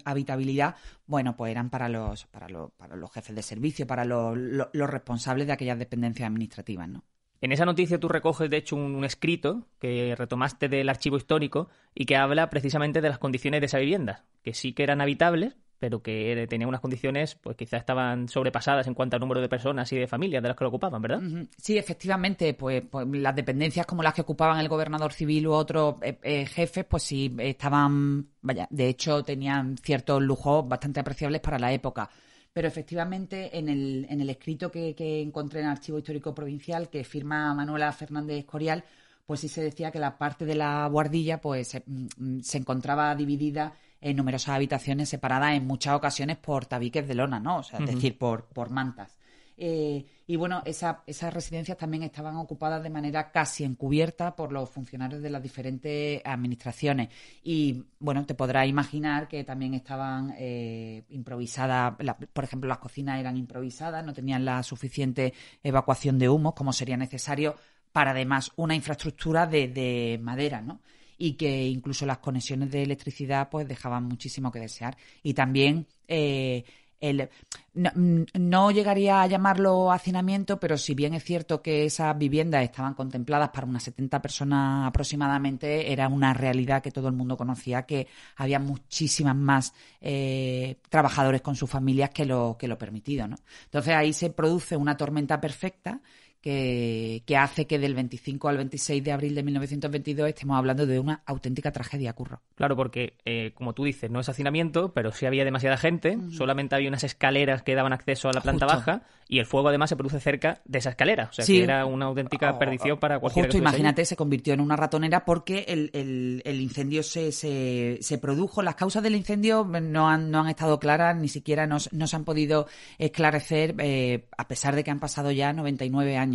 habitabilidad, 0.06 0.76
bueno, 1.06 1.36
pues 1.36 1.52
eran 1.52 1.70
para 1.70 1.90
los, 1.90 2.26
para 2.28 2.48
los, 2.48 2.72
para 2.72 2.96
los 2.96 3.12
jefes 3.12 3.36
de 3.36 3.44
servicio, 3.44 3.86
para 3.86 4.06
los, 4.06 4.38
los 4.38 4.90
responsables 4.90 5.48
de 5.48 5.54
aquellas 5.54 5.78
dependencias 5.78 6.28
administrativas, 6.28 6.88
¿no? 6.88 7.04
En 7.42 7.52
esa 7.52 7.66
noticia 7.66 8.00
tú 8.00 8.08
recoges, 8.08 8.50
de 8.50 8.58
hecho, 8.58 8.76
un, 8.76 9.04
escrito 9.04 9.68
que 9.80 10.16
retomaste 10.18 10.70
del 10.70 10.90
archivo 10.90 11.18
histórico 11.18 11.70
y 11.94 12.06
que 12.06 12.16
habla 12.16 12.50
precisamente 12.50 13.02
de 13.02 13.10
las 13.10 13.20
condiciones 13.20 13.62
de 13.62 13.68
esa 13.68 13.80
vivienda, 13.80 14.26
que 14.44 14.54
sí 14.54 14.74
que 14.74 14.84
eran 14.84 15.02
habitables, 15.02 15.56
pero 15.78 16.02
que 16.02 16.48
tenían 16.50 16.70
unas 16.70 16.80
condiciones, 16.82 17.36
pues 17.36 17.58
quizás 17.58 17.82
estaban 17.82 18.30
sobrepasadas 18.30 18.88
en 18.88 18.94
cuanto 18.94 19.18
al 19.18 19.20
número 19.20 19.42
de 19.42 19.50
personas 19.50 19.92
y 19.92 19.98
de 19.98 20.08
familias 20.08 20.42
de 20.42 20.48
las 20.48 20.58
que 20.58 20.64
lo 20.64 20.70
ocupaban, 20.70 21.02
¿verdad? 21.02 21.22
Sí, 21.58 21.78
efectivamente, 21.78 22.54
pues, 22.54 22.84
pues, 22.90 23.06
las 23.10 23.36
dependencias 23.36 23.86
como 23.86 24.02
las 24.02 24.14
que 24.14 24.22
ocupaban 24.22 24.60
el 24.60 24.70
gobernador 24.70 25.12
civil 25.12 25.48
u 25.48 25.52
otros 25.52 25.96
eh, 26.02 26.18
eh, 26.24 26.46
jefes, 26.46 26.86
pues 26.86 27.04
sí, 27.04 27.36
estaban, 27.40 28.30
vaya, 28.42 28.68
de 28.70 28.88
hecho 28.88 29.24
tenían 29.24 29.78
ciertos 29.78 30.22
lujos 30.24 30.68
bastante 30.68 31.02
apreciables 31.02 31.42
para 31.42 31.60
la 31.60 31.74
época 31.74 32.10
pero 32.56 32.70
efectivamente 32.70 33.60
en 33.60 33.68
el, 33.68 34.08
en 34.10 34.22
el 34.22 34.30
escrito 34.30 34.72
que, 34.72 34.96
encontré 35.22 35.60
en 35.60 35.66
el 35.66 35.74
Archivo 35.74 35.98
Histórico 35.98 36.34
Provincial 36.34 36.90
que 36.90 37.04
firma 37.04 37.54
Manuela 37.54 37.92
Fernández 37.92 38.46
Corial, 38.46 38.86
pues 39.26 39.42
sí 39.42 39.50
se 39.50 39.62
decía 39.62 39.92
que 39.92 40.00
la 40.00 40.18
parte 40.18 40.46
de 40.46 40.56
la 40.56 40.88
guardilla 40.88 41.42
pues 41.42 41.68
se, 41.68 41.84
mm, 41.86 42.40
encontraba 42.54 43.14
dividida 43.14 43.74
en 44.00 44.16
numerosas 44.16 44.56
habitaciones 44.56 45.10
separadas 45.10 45.58
en 45.58 45.68
muchas 45.68 45.96
ocasiones 45.96 46.38
por 46.38 46.66
tabiques 46.66 47.06
de 47.06 47.16
lona, 47.16 47.42
¿no? 47.42 47.58
O 47.58 47.64
sea, 47.64 47.80
es 47.80 47.94
decir, 47.94 48.18
por, 48.18 48.46
por 48.46 48.70
mantas. 48.70 49.18
Eh, 49.58 50.06
y 50.28 50.36
bueno, 50.36 50.64
esas 50.66 51.34
residencias 51.34 51.78
también 51.78 52.04
estaban 52.04 52.36
ocupadas 52.38 52.82
de 52.82 52.90
manera 52.90 53.32
casi 53.32 53.64
encubierta 53.64 54.36
por 54.36 54.52
los 54.52 54.70
funcionarios 54.70 55.22
de 55.22 55.30
las 55.30 55.42
diferentes 55.42 56.22
administraciones. 56.26 57.10
Y 57.44 57.84
bueno, 58.00 58.26
te 58.26 58.34
podrás 58.34 58.68
imaginar 58.68 59.28
que 59.28 59.44
también 59.44 59.74
estaban 59.76 60.34
eh, 60.38 61.04
improvisadas, 61.10 61.96
por 62.34 62.44
ejemplo, 62.44 62.68
las 62.68 62.80
cocinas 62.80 63.20
eran 63.20 63.38
improvisadas, 63.38 64.06
no 64.06 64.14
tenían 64.14 64.44
la 64.46 64.64
suficiente 64.64 65.34
evacuación 65.64 66.18
de 66.18 66.30
humos 66.30 66.54
como 66.54 66.74
sería 66.74 66.98
necesario 66.98 67.56
para 67.92 68.12
además 68.12 68.52
una 68.58 68.76
infraestructura 68.76 69.46
de, 69.48 69.70
de 69.70 70.20
madera, 70.22 70.62
¿no? 70.62 70.82
y 71.18 71.34
que 71.34 71.68
incluso 71.68 72.06
las 72.06 72.18
conexiones 72.20 72.72
de 72.72 72.84
electricidad 72.84 73.50
pues 73.50 73.68
dejaban 73.68 74.04
muchísimo 74.04 74.52
que 74.52 74.60
desear. 74.60 74.98
Y 75.24 75.34
también 75.34 75.88
eh, 76.08 76.66
el, 77.00 77.30
no, 77.74 78.72
llegaría 78.72 79.22
a 79.22 79.28
llamarlo 79.28 79.92
hacinamiento, 79.92 80.60
pero 80.60 80.78
si 80.78 80.96
bien 80.96 81.14
es 81.14 81.24
cierto 81.24 81.62
que 81.62 81.86
esas 81.86 82.18
viviendas 82.18 82.64
estaban 82.64 82.94
contempladas 82.94 83.50
para 83.50 83.68
unas 83.68 83.84
70 83.84 84.22
personas 84.22 84.88
aproximadamente, 84.88 85.92
era 85.92 86.08
una 86.08 86.34
realidad 86.34 86.82
que 86.82 86.92
todo 86.92 87.10
el 87.10 87.14
mundo 87.14 87.36
conocía 87.36 87.84
que 87.84 88.08
había 88.38 88.60
muchísimas 88.60 89.36
más 89.36 89.74
eh, 90.00 90.78
trabajadores 90.90 91.42
con 91.42 91.56
sus 91.56 91.70
familias 91.70 92.12
que 92.12 92.26
lo, 92.26 92.56
que 92.58 92.68
lo 92.68 92.78
permitido. 92.78 93.28
¿no? 93.28 93.36
Entonces 93.66 93.94
ahí 93.94 94.14
se 94.14 94.30
produce 94.30 94.78
una 94.78 94.96
tormenta 94.96 95.42
perfecta 95.42 96.00
que, 96.46 97.38
hace 97.38 97.66
que 97.66 97.80
del 97.80 97.96
25 97.96 98.48
al 98.50 98.58
26 98.58 99.04
de 99.04 99.12
abril 99.12 99.34
de 99.34 99.42
1922 99.42 100.30
estemos 100.30 100.58
hablando 100.58 100.86
de 100.86 101.00
una 101.00 101.24
auténtica 101.26 101.72
tragedia, 101.72 102.14
Curro. 102.14 102.42
Claro, 102.54 102.76
porque, 102.76 103.18
eh, 103.26 103.52
como 103.56 103.74
tú 103.74 103.84
dices, 103.84 104.12
no 104.12 104.20
es 104.20 104.30
hacinamiento, 104.30 104.94
pero 104.94 105.12
sí 105.12 105.26
había 105.26 105.44
demasiada 105.44 105.78
gente, 105.78 106.20
solamente 106.30 106.76
había 106.76 106.90
unas 106.90 107.04
escaleras 107.04 107.64
que 107.64 107.74
daban 107.74 107.94
acceso 107.94 108.30
a 108.30 108.34
la 108.34 108.42
planta 108.42 108.68
baja 108.68 109.02
y 109.28 109.40
el 109.40 109.48
fuego 109.48 109.70
además 109.70 109.90
se 109.90 109.96
produce 109.96 110.20
cerca 110.20 110.62
de 110.66 110.78
esa 110.78 110.92
escalera. 110.92 111.30
O 111.32 111.34
sea, 111.34 111.44
que 111.44 111.64
era 111.64 111.84
una 111.88 112.06
auténtica 112.06 112.52
oh, 112.52 112.60
perdición 112.60 113.00
para 113.00 113.18
cualquier 113.20 113.48
Justo, 113.48 113.58
imagínate, 113.58 114.06
se 114.06 114.16
convirtió 114.16 114.54
en 114.54 114.60
una 114.60 114.76
ratonera 114.76 115.26
porque 115.26 115.66
el, 115.68 116.62
incendio 116.62 117.02
se, 117.02 117.32
se, 117.32 118.18
produjo. 118.20 118.62
Las 118.62 118.76
causas 118.76 119.02
del 119.02 119.16
incendio 119.16 119.64
no 119.66 120.08
han, 120.08 120.30
no 120.30 120.42
han 120.42 120.50
estado 120.50 120.80
claras, 120.80 121.16
ni 121.18 121.28
siquiera 121.28 121.66
nos, 121.66 121.92
no 121.92 122.06
se 122.06 122.16
han 122.16 122.24
podido 122.24 122.68
esclarecer, 123.00 123.74
eh, 123.80 124.28
a 124.38 124.48
pesar 124.48 124.76
de 124.76 124.84
que 124.84 124.92
han 124.92 125.00
pasado 125.00 125.32
ya 125.32 125.52
99 125.52 126.18
años 126.18 126.35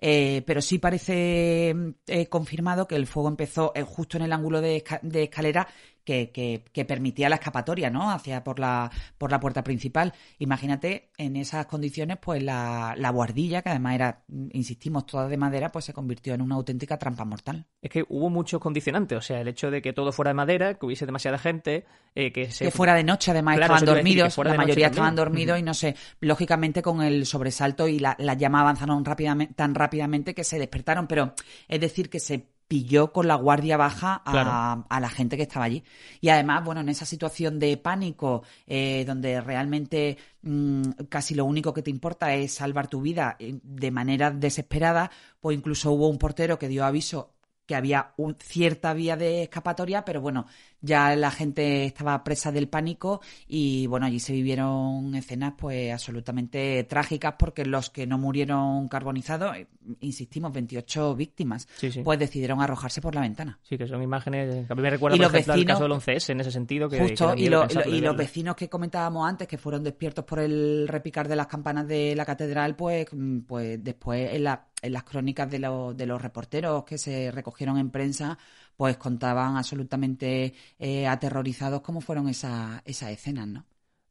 eh, 0.00 0.42
pero 0.46 0.60
sí 0.62 0.78
parece 0.78 1.74
eh, 2.06 2.26
confirmado 2.28 2.86
que 2.86 2.96
el 2.96 3.06
fuego 3.06 3.28
empezó 3.28 3.72
eh, 3.74 3.82
justo 3.82 4.16
en 4.16 4.24
el 4.24 4.32
ángulo 4.32 4.60
de, 4.60 4.84
de 5.02 5.22
escalera 5.24 5.68
que, 6.04 6.84
permitía 6.86 7.28
la 7.28 7.36
escapatoria, 7.36 7.90
¿no? 7.90 8.10
Hacia 8.10 8.42
por 8.42 8.58
la, 8.58 8.90
por 9.18 9.30
la 9.30 9.40
puerta 9.40 9.62
principal. 9.62 10.12
Imagínate 10.38 11.10
en 11.18 11.36
esas 11.36 11.66
condiciones, 11.66 12.18
pues 12.20 12.42
la, 12.42 12.94
la 12.96 13.10
guardilla, 13.10 13.62
que 13.62 13.70
además 13.70 13.94
era, 13.94 14.22
insistimos, 14.52 15.06
toda 15.06 15.28
de 15.28 15.36
madera, 15.36 15.70
pues 15.70 15.84
se 15.84 15.92
convirtió 15.92 16.34
en 16.34 16.42
una 16.42 16.56
auténtica 16.56 16.98
trampa 16.98 17.24
mortal. 17.24 17.66
Es 17.82 17.90
que 17.90 18.04
hubo 18.08 18.30
muchos 18.30 18.60
condicionantes, 18.60 19.18
o 19.18 19.22
sea, 19.22 19.40
el 19.40 19.48
hecho 19.48 19.70
de 19.70 19.82
que 19.82 19.92
todo 19.92 20.12
fuera 20.12 20.30
de 20.30 20.34
madera, 20.34 20.74
que 20.74 20.86
hubiese 20.86 21.06
demasiada 21.06 21.38
gente, 21.38 21.84
eh, 22.14 22.32
que 22.32 22.50
se... 22.50 22.64
Que 22.64 22.70
fuera 22.70 22.94
de 22.94 23.04
noche, 23.04 23.30
además, 23.30 23.58
estaban 23.58 23.84
dormidos, 23.84 24.36
la 24.38 24.54
mayoría 24.54 24.86
estaban 24.88 25.14
dormidos 25.14 25.58
y 25.58 25.62
no 25.62 25.74
sé, 25.74 25.94
lógicamente 26.20 26.82
con 26.82 27.02
el 27.02 27.26
sobresalto 27.26 27.88
y 27.88 27.98
las 27.98 28.16
la 28.18 28.34
llamas 28.34 28.62
avanzaron 28.62 29.04
rápidamente, 29.04 29.54
tan 29.54 29.74
rápidamente 29.74 30.34
que 30.34 30.44
se 30.44 30.58
despertaron, 30.58 31.06
pero 31.06 31.34
es 31.68 31.80
decir, 31.80 32.10
que 32.10 32.20
se 32.20 32.46
pilló 32.70 33.12
con 33.12 33.26
la 33.26 33.34
guardia 33.34 33.76
baja 33.76 34.22
a, 34.24 35.00
la 35.00 35.08
gente 35.08 35.36
que 35.36 35.42
estaba 35.42 35.64
allí. 35.64 35.82
Y 36.20 36.28
además, 36.28 36.64
bueno, 36.64 36.80
en 36.82 36.88
esa 36.88 37.04
situación 37.04 37.58
de 37.58 37.76
pánico, 37.76 38.44
eh, 38.64 39.02
donde 39.04 39.40
realmente 39.40 40.16
mm, 40.42 40.82
casi 41.08 41.34
lo 41.34 41.46
único 41.46 41.74
que 41.74 41.82
te 41.82 41.90
importa 41.90 42.32
es 42.32 42.54
salvar 42.54 42.86
tu 42.86 43.00
vida 43.00 43.34
eh, 43.40 43.58
de 43.60 43.90
manera 43.90 44.30
desesperada, 44.30 45.10
pues 45.40 45.58
incluso 45.58 45.90
hubo 45.90 46.08
un 46.08 46.18
portero 46.18 46.60
que 46.60 46.68
dio 46.68 46.84
aviso 46.84 47.34
que 47.70 47.76
había 47.76 48.14
un, 48.16 48.34
cierta 48.34 48.92
vía 48.94 49.16
de 49.16 49.44
escapatoria, 49.44 50.04
pero 50.04 50.20
bueno, 50.20 50.46
ya 50.80 51.14
la 51.14 51.30
gente 51.30 51.84
estaba 51.84 52.24
presa 52.24 52.50
del 52.50 52.68
pánico 52.68 53.20
y 53.46 53.86
bueno, 53.86 54.06
allí 54.06 54.18
se 54.18 54.32
vivieron 54.32 55.14
escenas 55.14 55.54
pues 55.56 55.92
absolutamente 55.92 56.82
trágicas 56.82 57.34
porque 57.38 57.64
los 57.64 57.88
que 57.88 58.08
no 58.08 58.18
murieron 58.18 58.88
carbonizados, 58.88 59.56
eh, 59.56 59.68
insistimos, 60.00 60.52
28 60.52 61.14
víctimas, 61.14 61.68
pues 62.02 62.18
decidieron 62.18 62.60
arrojarse 62.60 63.00
por 63.00 63.14
la 63.14 63.20
ventana. 63.20 63.60
Sí, 63.62 63.78
que 63.78 63.86
son 63.86 64.02
imágenes 64.02 64.66
que 64.66 64.72
a 64.72 64.74
mí 64.74 64.82
me 64.82 64.90
recuerdan, 64.90 65.20
por 65.20 65.36
ejemplo, 65.36 65.64
caso 65.64 65.84
del 65.84 65.92
11S 65.92 66.30
en 66.30 66.40
ese 66.40 66.50
sentido. 66.50 66.88
Que, 66.88 66.98
justo, 66.98 67.34
y, 67.36 67.48
los 67.48 68.16
vecinos 68.16 68.56
que 68.56 68.68
comentábamos 68.68 69.28
antes, 69.28 69.46
que 69.46 69.58
fueron 69.58 69.84
despiertos 69.84 70.24
por 70.24 70.40
el 70.40 70.88
repicar 70.88 71.28
de 71.28 71.36
las 71.36 71.46
campanas 71.46 71.86
de 71.86 72.16
la 72.16 72.24
catedral, 72.24 72.74
pues, 72.74 73.06
mm, 73.12 73.42
pues 73.42 73.84
después 73.84 74.34
en, 74.34 74.42
en 74.82 74.92
las 74.92 75.04
crónicas 75.04 75.50
de, 75.50 75.58
de 75.58 76.06
los 76.06 76.22
reporteros 76.22 76.84
que 76.84 76.98
se 76.98 77.30
recogieron 77.30 77.78
en 77.78 77.90
prensa, 77.90 78.38
pues 78.76 78.96
contaban 78.96 79.56
absolutamente 79.56 80.54
eh, 80.78 81.06
aterrorizados 81.06 81.82
cómo 81.82 82.00
fueron 82.00 82.28
esas 82.28 82.82
escenas, 82.86 83.46
¿no? 83.46 83.64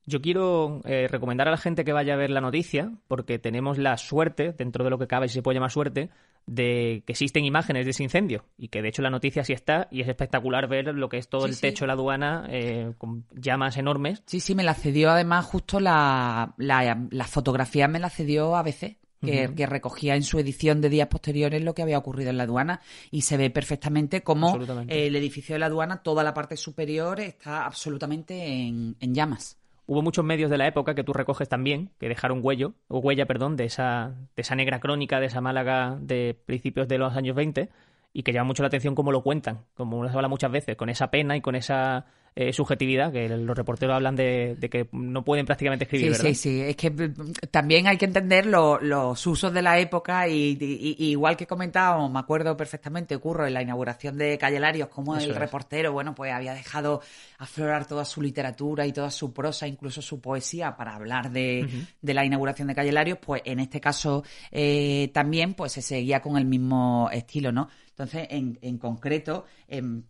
Yo 0.05 0.21
quiero 0.21 0.81
eh, 0.85 1.07
recomendar 1.07 1.47
a 1.47 1.51
la 1.51 1.57
gente 1.57 1.85
que 1.85 1.93
vaya 1.93 2.15
a 2.15 2.17
ver 2.17 2.31
la 2.31 2.41
noticia, 2.41 2.91
porque 3.07 3.37
tenemos 3.37 3.77
la 3.77 3.95
suerte, 3.97 4.53
dentro 4.57 4.83
de 4.83 4.89
lo 4.89 4.97
que 4.97 5.05
cabe, 5.05 5.27
si 5.27 5.35
se 5.35 5.43
puede 5.43 5.57
llamar 5.57 5.69
suerte, 5.69 6.09
de 6.47 7.03
que 7.05 7.13
existen 7.13 7.45
imágenes 7.45 7.85
de 7.85 7.91
ese 7.91 8.03
incendio 8.03 8.45
y 8.57 8.69
que 8.69 8.81
de 8.81 8.89
hecho 8.89 9.03
la 9.03 9.11
noticia 9.11 9.43
sí 9.43 9.53
está 9.53 9.87
y 9.91 10.01
es 10.01 10.07
espectacular 10.07 10.67
ver 10.67 10.95
lo 10.95 11.09
que 11.09 11.17
es 11.17 11.29
todo 11.29 11.45
el 11.45 11.59
techo 11.59 11.83
de 11.83 11.87
la 11.87 11.93
aduana 11.93 12.47
eh, 12.49 12.93
con 12.97 13.25
llamas 13.35 13.77
enormes. 13.77 14.23
Sí, 14.25 14.39
sí, 14.39 14.55
me 14.55 14.63
la 14.63 14.73
cedió 14.73 15.11
además 15.11 15.45
justo 15.45 15.79
la, 15.79 16.55
la, 16.57 17.07
la 17.11 17.25
fotografía 17.25 17.87
me 17.87 17.99
la 17.99 18.09
cedió 18.09 18.55
ABC 18.55 18.97
que, 19.21 19.65
recogía 19.65 20.15
en 20.15 20.23
su 20.23 20.39
edición 20.39 20.81
de 20.81 20.89
días 20.89 21.07
posteriores 21.07 21.63
lo 21.63 21.73
que 21.73 21.81
había 21.81 21.97
ocurrido 21.97 22.29
en 22.29 22.37
la 22.37 22.43
aduana. 22.43 22.81
Y 23.11 23.21
se 23.21 23.37
ve 23.37 23.49
perfectamente 23.49 24.21
cómo 24.21 24.57
el 24.87 25.15
edificio 25.15 25.55
de 25.55 25.59
la 25.59 25.67
aduana, 25.67 26.01
toda 26.03 26.23
la 26.23 26.33
parte 26.33 26.57
superior 26.57 27.19
está 27.19 27.65
absolutamente 27.65 28.45
en, 28.45 28.95
llamas. 29.01 29.57
Hubo 29.85 30.01
muchos 30.01 30.23
medios 30.23 30.51
de 30.51 30.57
la 30.57 30.67
época 30.67 30.93
que 30.93 31.03
tú 31.03 31.13
recoges 31.13 31.49
también, 31.49 31.89
que 31.99 32.07
dejaron 32.07 32.41
huello, 32.43 32.75
o 32.87 32.99
huella, 32.99 33.25
perdón, 33.25 33.55
de 33.55 33.65
esa, 33.65 34.13
de 34.35 34.41
esa 34.41 34.55
negra 34.55 34.79
crónica 34.79 35.19
de 35.19 35.25
esa 35.25 35.41
Málaga 35.41 35.97
de 35.99 36.39
principios 36.45 36.87
de 36.87 36.99
los 36.99 37.15
años 37.15 37.35
20 37.35 37.69
y 38.13 38.23
que 38.23 38.33
llama 38.33 38.47
mucho 38.47 38.63
la 38.63 38.67
atención 38.67 38.95
cómo 38.95 39.11
lo 39.11 39.23
cuentan, 39.23 39.65
como 39.75 40.07
se 40.07 40.15
habla 40.15 40.27
muchas 40.27 40.51
veces, 40.51 40.75
con 40.75 40.89
esa 40.89 41.09
pena 41.11 41.35
y 41.35 41.41
con 41.41 41.55
esa 41.55 42.05
eh, 42.41 42.53
subjetividad, 42.53 43.11
que 43.11 43.27
los 43.27 43.57
reporteros 43.57 43.93
hablan 43.93 44.15
de, 44.15 44.55
que 44.71 44.87
no 44.93 45.25
pueden 45.25 45.45
prácticamente 45.45 45.83
escribir. 45.83 46.15
Sí, 46.15 46.27
sí, 46.27 46.35
sí. 46.35 46.61
Es 46.61 46.77
que 46.77 46.89
mm, 46.89 47.31
también 47.51 47.87
hay 47.87 47.97
que 47.97 48.05
entender 48.05 48.45
los 48.45 49.27
usos 49.27 49.51
de 49.51 49.61
la 49.61 49.77
época 49.77 50.25
y, 50.29 50.57
igual 50.99 51.35
que 51.35 51.45
comentábamos, 51.45 52.09
me 52.09 52.17
acuerdo 52.17 52.55
perfectamente, 52.55 53.13
ocurro 53.13 53.45
en 53.45 53.53
la 53.53 53.61
inauguración 53.61 54.17
de 54.17 54.37
Calle 54.37 54.57
Larios, 54.57 54.87
como 54.87 55.17
el 55.17 55.35
reportero, 55.35 55.91
bueno, 55.91 56.15
pues 56.15 56.31
había 56.31 56.53
dejado 56.53 57.01
aflorar 57.39 57.85
toda 57.85 58.05
su 58.05 58.21
literatura 58.21 58.87
y 58.87 58.93
toda 58.93 59.11
su 59.11 59.33
prosa, 59.33 59.67
incluso 59.67 60.01
su 60.01 60.21
poesía, 60.21 60.77
para 60.77 60.95
hablar 60.95 61.31
de, 61.31 61.67
la 62.01 62.23
inauguración 62.23 62.69
de 62.69 62.75
Calle 62.75 62.93
Larios, 62.93 63.17
pues 63.21 63.41
en 63.43 63.59
este 63.59 63.81
caso 63.81 64.23
eh, 64.49 65.11
también 65.13 65.55
pues 65.55 65.73
se 65.73 65.81
seguía 65.81 66.21
con 66.21 66.37
el 66.37 66.45
mismo 66.45 67.09
estilo, 67.11 67.51
¿no? 67.51 67.67
Entonces, 67.99 68.27
en, 68.29 68.57
en 68.61 68.77
concreto, 68.77 69.43
em, 69.67 70.03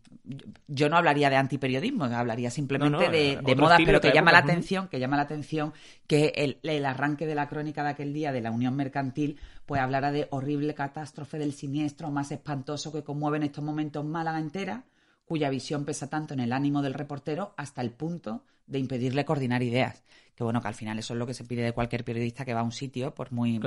yo 0.68 0.90
no 0.90 0.98
hablaría 0.98 1.28
de 1.32 1.38
antiperiodismo, 1.38 2.04
hablaría 2.04 2.52
simplemente 2.52 3.10
de, 3.10 3.40
de 3.44 3.56
modas, 3.56 3.82
pero 3.84 4.00
que 4.00 4.12
llama 4.12 4.32
la 4.32 4.38
atención, 4.38 4.88
que 4.90 5.00
llama 5.00 5.18
la 5.18 5.24
atención 5.24 5.74
que 6.06 6.32
el, 6.36 6.60
el, 6.62 6.86
arranque 6.86 7.26
de 7.26 7.34
la 7.34 7.50
crónica 7.50 7.82
de 7.82 7.90
aquel 7.90 8.14
día 8.14 8.32
de 8.32 8.42
la 8.42 8.52
Unión 8.52 8.76
Mercantil, 8.76 9.40
pues 9.66 9.82
hablara 9.82 10.12
de 10.12 10.28
horrible 10.30 10.76
catástrofe 10.76 11.40
del 11.40 11.52
siniestro 11.52 12.12
más 12.12 12.32
espantoso 12.32 12.92
que 12.92 13.04
conmueve 13.04 13.38
en 13.38 13.44
estos 13.44 13.64
momentos 13.64 14.06
Málaga 14.06 14.38
entera, 14.38 14.84
cuya 15.30 15.52
visión 15.52 15.86
pesa 15.86 16.10
tanto 16.10 16.34
en 16.34 16.40
el 16.40 16.52
ánimo 16.52 16.82
del 16.82 16.96
reportero 16.96 17.54
hasta 17.56 17.84
el 17.84 17.92
punto 17.92 18.46
de 18.66 18.80
impedirle 18.80 19.26
coordinar 19.26 19.62
ideas. 19.62 20.04
Que 20.34 20.44
bueno, 20.44 20.60
que 20.60 20.70
al 20.70 20.74
final 20.74 20.98
eso 20.98 21.14
es 21.14 21.20
lo 21.20 21.28
que 21.28 21.36
se 21.36 21.44
pide 21.44 21.62
de 21.62 21.72
cualquier 21.72 22.04
periodista 22.04 22.44
que 22.46 22.56
va 22.56 22.62
a 22.62 22.64
un 22.64 22.72
sitio, 22.72 23.14
por 23.14 23.32
muy, 23.32 23.62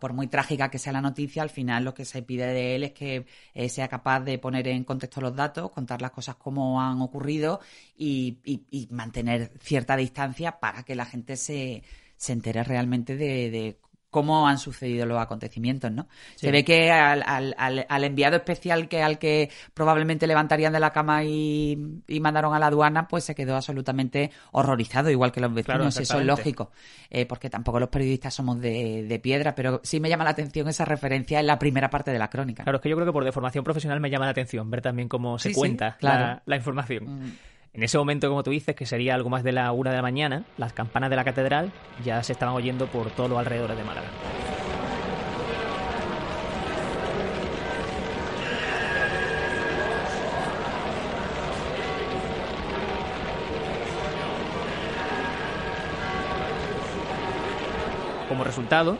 por 0.00 0.12
muy 0.12 0.28
trágica 0.28 0.70
que 0.70 0.78
sea 0.78 0.92
la 0.92 1.00
noticia, 1.00 1.42
al 1.42 1.50
final 1.50 1.82
lo 1.82 1.92
que 1.92 2.04
se 2.04 2.22
pide 2.22 2.46
de 2.46 2.76
él 2.76 2.84
es 2.84 2.92
que 2.92 3.26
eh, 3.52 3.68
sea 3.68 3.88
capaz 3.88 4.20
de 4.20 4.38
poner 4.38 4.68
en 4.68 4.84
contexto 4.84 5.20
los 5.20 5.34
datos, 5.34 5.72
contar 5.72 6.00
las 6.00 6.12
cosas 6.12 6.36
como 6.36 6.80
han 6.80 7.00
ocurrido 7.02 7.58
y, 7.96 8.38
y, 8.44 8.86
mantener 8.92 9.50
cierta 9.58 9.96
distancia 9.96 10.60
para 10.60 10.84
que 10.84 10.94
la 10.94 11.06
gente 11.06 11.36
se, 11.36 11.82
se 12.16 12.32
entere 12.32 12.62
realmente 12.62 13.16
de, 13.16 13.50
de 13.50 13.78
cómo 14.12 14.46
han 14.46 14.58
sucedido 14.58 15.06
los 15.06 15.18
acontecimientos, 15.18 15.90
¿no? 15.90 16.06
Se 16.36 16.52
ve 16.52 16.64
que 16.64 16.90
al, 16.90 17.24
al, 17.26 17.86
al, 17.88 18.04
enviado 18.04 18.36
especial 18.36 18.86
que 18.86 19.02
al 19.02 19.18
que 19.18 19.50
probablemente 19.72 20.26
levantarían 20.26 20.74
de 20.74 20.80
la 20.80 20.92
cama 20.92 21.24
y, 21.24 22.02
y, 22.06 22.20
mandaron 22.20 22.54
a 22.54 22.58
la 22.58 22.66
aduana, 22.66 23.08
pues 23.08 23.24
se 23.24 23.34
quedó 23.34 23.56
absolutamente 23.56 24.30
horrorizado, 24.50 25.08
igual 25.10 25.32
que 25.32 25.40
los 25.40 25.54
vecinos, 25.54 25.96
eso 25.96 26.20
es 26.20 26.26
lógico, 26.26 26.72
eh, 27.08 27.24
porque 27.24 27.48
tampoco 27.48 27.80
los 27.80 27.88
periodistas 27.88 28.34
somos 28.34 28.60
de, 28.60 29.02
de, 29.04 29.18
piedra, 29.18 29.54
pero 29.54 29.80
sí 29.82 29.98
me 29.98 30.10
llama 30.10 30.24
la 30.24 30.30
atención 30.30 30.68
esa 30.68 30.84
referencia 30.84 31.40
en 31.40 31.46
la 31.46 31.58
primera 31.58 31.88
parte 31.88 32.10
de 32.10 32.18
la 32.18 32.28
crónica. 32.28 32.64
Claro, 32.64 32.76
es 32.76 32.82
que 32.82 32.90
yo 32.90 32.96
creo 32.96 33.06
que 33.06 33.12
por 33.14 33.24
deformación 33.24 33.64
profesional 33.64 33.98
me 33.98 34.10
llama 34.10 34.26
la 34.26 34.32
atención 34.32 34.70
ver 34.70 34.82
también 34.82 35.08
cómo 35.08 35.38
se 35.38 35.54
cuenta 35.54 35.96
la, 36.00 36.42
la, 36.44 36.56
información. 36.56 37.04
Mm. 37.06 37.32
En 37.74 37.82
ese 37.82 37.96
momento, 37.96 38.28
como 38.28 38.42
tú 38.42 38.50
dices, 38.50 38.76
que 38.76 38.84
sería 38.84 39.14
algo 39.14 39.30
más 39.30 39.44
de 39.44 39.52
la 39.52 39.72
una 39.72 39.88
de 39.90 39.96
la 39.96 40.02
mañana, 40.02 40.44
las 40.58 40.74
campanas 40.74 41.08
de 41.08 41.16
la 41.16 41.24
catedral 41.24 41.72
ya 42.04 42.22
se 42.22 42.34
estaban 42.34 42.54
oyendo 42.54 42.86
por 42.86 43.10
todos 43.10 43.30
los 43.30 43.38
alrededores 43.38 43.78
de 43.78 43.84
Málaga. 43.84 44.08
Como 58.28 58.44
resultado, 58.44 58.98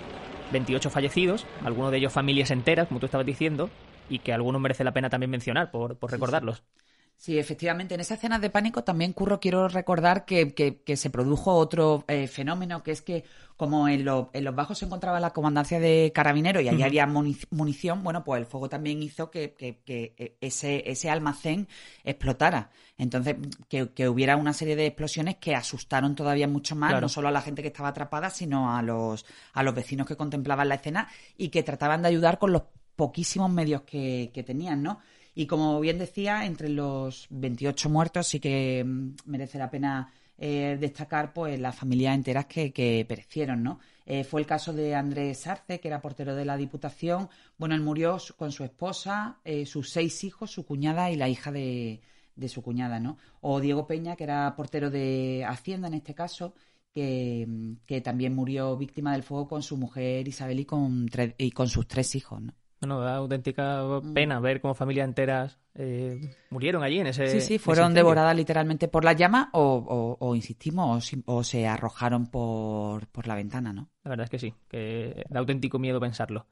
28 0.51 0.89
fallecidos, 0.89 1.45
algunos 1.63 1.91
de 1.91 1.99
ellos 1.99 2.13
familias 2.15 2.51
enteras, 2.51 2.89
como 2.89 3.01
tú 3.01 3.07
estabas 3.07 3.27
diciendo, 3.27 3.69
y 4.09 4.21
que 4.21 4.33
algunos 4.33 4.63
merece 4.63 4.83
la 4.83 4.93
pena 4.93 5.11
también 5.11 5.29
mencionar 5.29 5.71
por, 5.71 5.99
recordarlos. 6.11 6.57
Sí, 6.57 6.82
efectivamente. 7.29 7.95
En 7.95 8.01
esas 8.01 8.19
escenas 8.19 8.41
de 8.41 8.51
pánico 8.51 8.83
también, 8.83 9.13
Curro, 9.13 9.39
quiero 9.39 9.69
recordar 9.69 10.25
que, 10.25 10.55
que, 10.55 10.97
se 10.97 11.09
produjo 11.09 11.55
otro 11.55 12.05
eh, 12.09 12.27
fenómeno, 12.27 12.83
que 12.83 12.91
es 12.91 13.01
que 13.01 13.23
como 13.57 13.87
en, 13.87 14.01
en, 14.33 14.45
los 14.45 14.55
bajos 14.57 14.79
se 14.79 14.87
encontraba 14.87 15.21
la 15.21 15.31
comandancia 15.31 15.79
de 15.79 16.11
carabineros 16.13 16.65
y 16.65 16.69
allí 16.69 16.83
había 16.83 17.07
munición, 17.07 18.03
bueno, 18.03 18.25
pues 18.25 18.41
el 18.41 18.47
fuego 18.47 18.69
también 18.69 19.01
hizo 19.05 19.31
que, 19.31 19.55
que 19.55 20.37
ese, 20.41 20.83
ese, 20.91 21.11
almacén 21.11 21.69
explotara. 22.03 22.71
Entonces, 22.99 23.37
que, 23.69 24.09
hubiera 24.09 24.37
una 24.37 24.53
serie 24.53 24.75
de 24.75 24.87
explosiones 24.87 25.37
que 25.37 25.55
asustaron 25.55 26.17
todavía 26.17 26.49
mucho 26.49 26.75
más, 26.75 27.01
no 27.01 27.09
solo 27.09 27.29
a 27.29 27.31
la 27.31 27.41
gente 27.41 27.63
que 27.63 27.69
estaba 27.69 27.91
atrapada, 27.91 28.31
sino 28.31 28.77
a 28.77 28.83
los, 28.83 29.25
a 29.53 29.63
los 29.63 29.75
vecinos 29.77 30.09
que 30.09 30.17
contemplaban 30.17 30.69
la 30.69 30.75
escena 30.75 31.09
y 31.37 31.51
que 31.51 31.63
trataban 31.63 32.03
de 32.03 32.09
ayudar 32.09 32.41
con 32.41 32.51
los 32.51 32.63
poquísimos 32.97 33.49
medios 33.49 33.83
que, 33.83 34.33
que 34.35 34.43
tenían, 34.43 34.83
¿no? 34.83 34.99
Y 35.35 35.47
como 35.47 35.81
bien 35.81 35.99
decía, 35.99 36.45
entre 36.45 36.69
los 36.69 37.27
28 37.31 37.89
muertos 37.89 38.29
sí 38.29 38.41
que 38.41 38.85
mm, 38.85 39.15
merece 39.27 39.59
la 39.59 39.71
pena 39.71 40.13
eh, 40.39 40.77
destacar 40.81 41.33
pues 41.33 41.61
las 41.61 41.77
familias 41.77 42.15
enteras 42.15 42.47
que, 42.47 43.05
perecieron, 43.09 43.63
¿no? 43.63 43.79
Eh, 44.07 44.25
fue 44.25 44.41
el 44.41 44.47
caso 44.47 44.73
de 44.73 44.95
Andrés 44.95 45.47
Arce, 45.47 45.79
que 45.79 45.89
era 45.89 46.01
portero 46.01 46.35
de 46.35 46.45
la 46.45 46.57
Diputación. 46.57 47.29
Bueno, 47.59 47.75
él 47.75 47.81
murió 47.81 48.19
con 48.37 48.51
su 48.51 48.65
esposa, 48.65 49.39
eh, 49.45 49.67
sus 49.67 49.91
seis 49.91 50.25
hijos, 50.25 50.51
su 50.51 50.67
cuñada 50.67 51.11
y 51.11 51.17
la 51.17 51.29
hija 51.29 51.53
de, 51.53 52.01
su 52.49 52.63
cuñada, 52.63 52.99
¿no? 52.99 53.19
O 53.41 53.61
Diego 53.61 53.87
Peña, 53.87 54.17
que 54.17 54.25
era 54.25 54.55
portero 54.57 54.91
de 54.91 55.45
Hacienda 55.49 55.89
en 55.89 55.95
este 55.95 56.15
caso, 56.15 56.55
que, 56.93 57.47
que 57.87 58.01
también 58.01 58.35
murió 58.35 58.77
víctima 58.77 59.13
del 59.13 59.23
fuego 59.23 59.49
con 59.49 59.63
su 59.63 59.77
mujer 59.77 60.27
Isabel 60.27 60.61
y 60.61 60.65
con, 60.65 61.09
y 61.39 61.51
con 61.53 61.69
sus 61.69 61.87
tres 61.87 62.15
hijos, 62.17 62.43
¿no? 62.43 62.53
Bueno, 62.83 63.01
da 63.01 63.15
auténtica 63.15 63.81
mm. 63.85 64.13
pena 64.13 64.41
ver 64.41 64.61
cómo 64.61 64.75
familias 64.75 65.07
enteras 65.07 65.57
eh, 65.77 66.35
murieron 66.51 66.83
allí 66.83 66.99
en 66.99 67.07
ese. 67.07 67.29
Sí, 67.29 67.41
sí, 67.41 67.59
fueron 67.59 67.95
devoradas 67.95 68.35
literalmente 68.35 68.89
por 68.89 69.05
la 69.05 69.13
llama 69.13 69.51
o, 69.53 70.33
insistimos, 70.35 71.13
o, 71.27 71.45
se 71.45 71.69
arrojaron 71.69 72.27
por, 72.27 73.07
por 73.07 73.29
la 73.29 73.37
ventana, 73.37 73.73
¿no? 73.73 73.89
La 74.03 74.11
verdad 74.11 74.25
es 74.25 74.31
que 74.31 74.41
sí, 74.41 74.55
que 74.69 75.25
da 75.29 75.39
auténtico 75.39 75.79
miedo 75.79 76.01
pensarlo. 76.01 76.47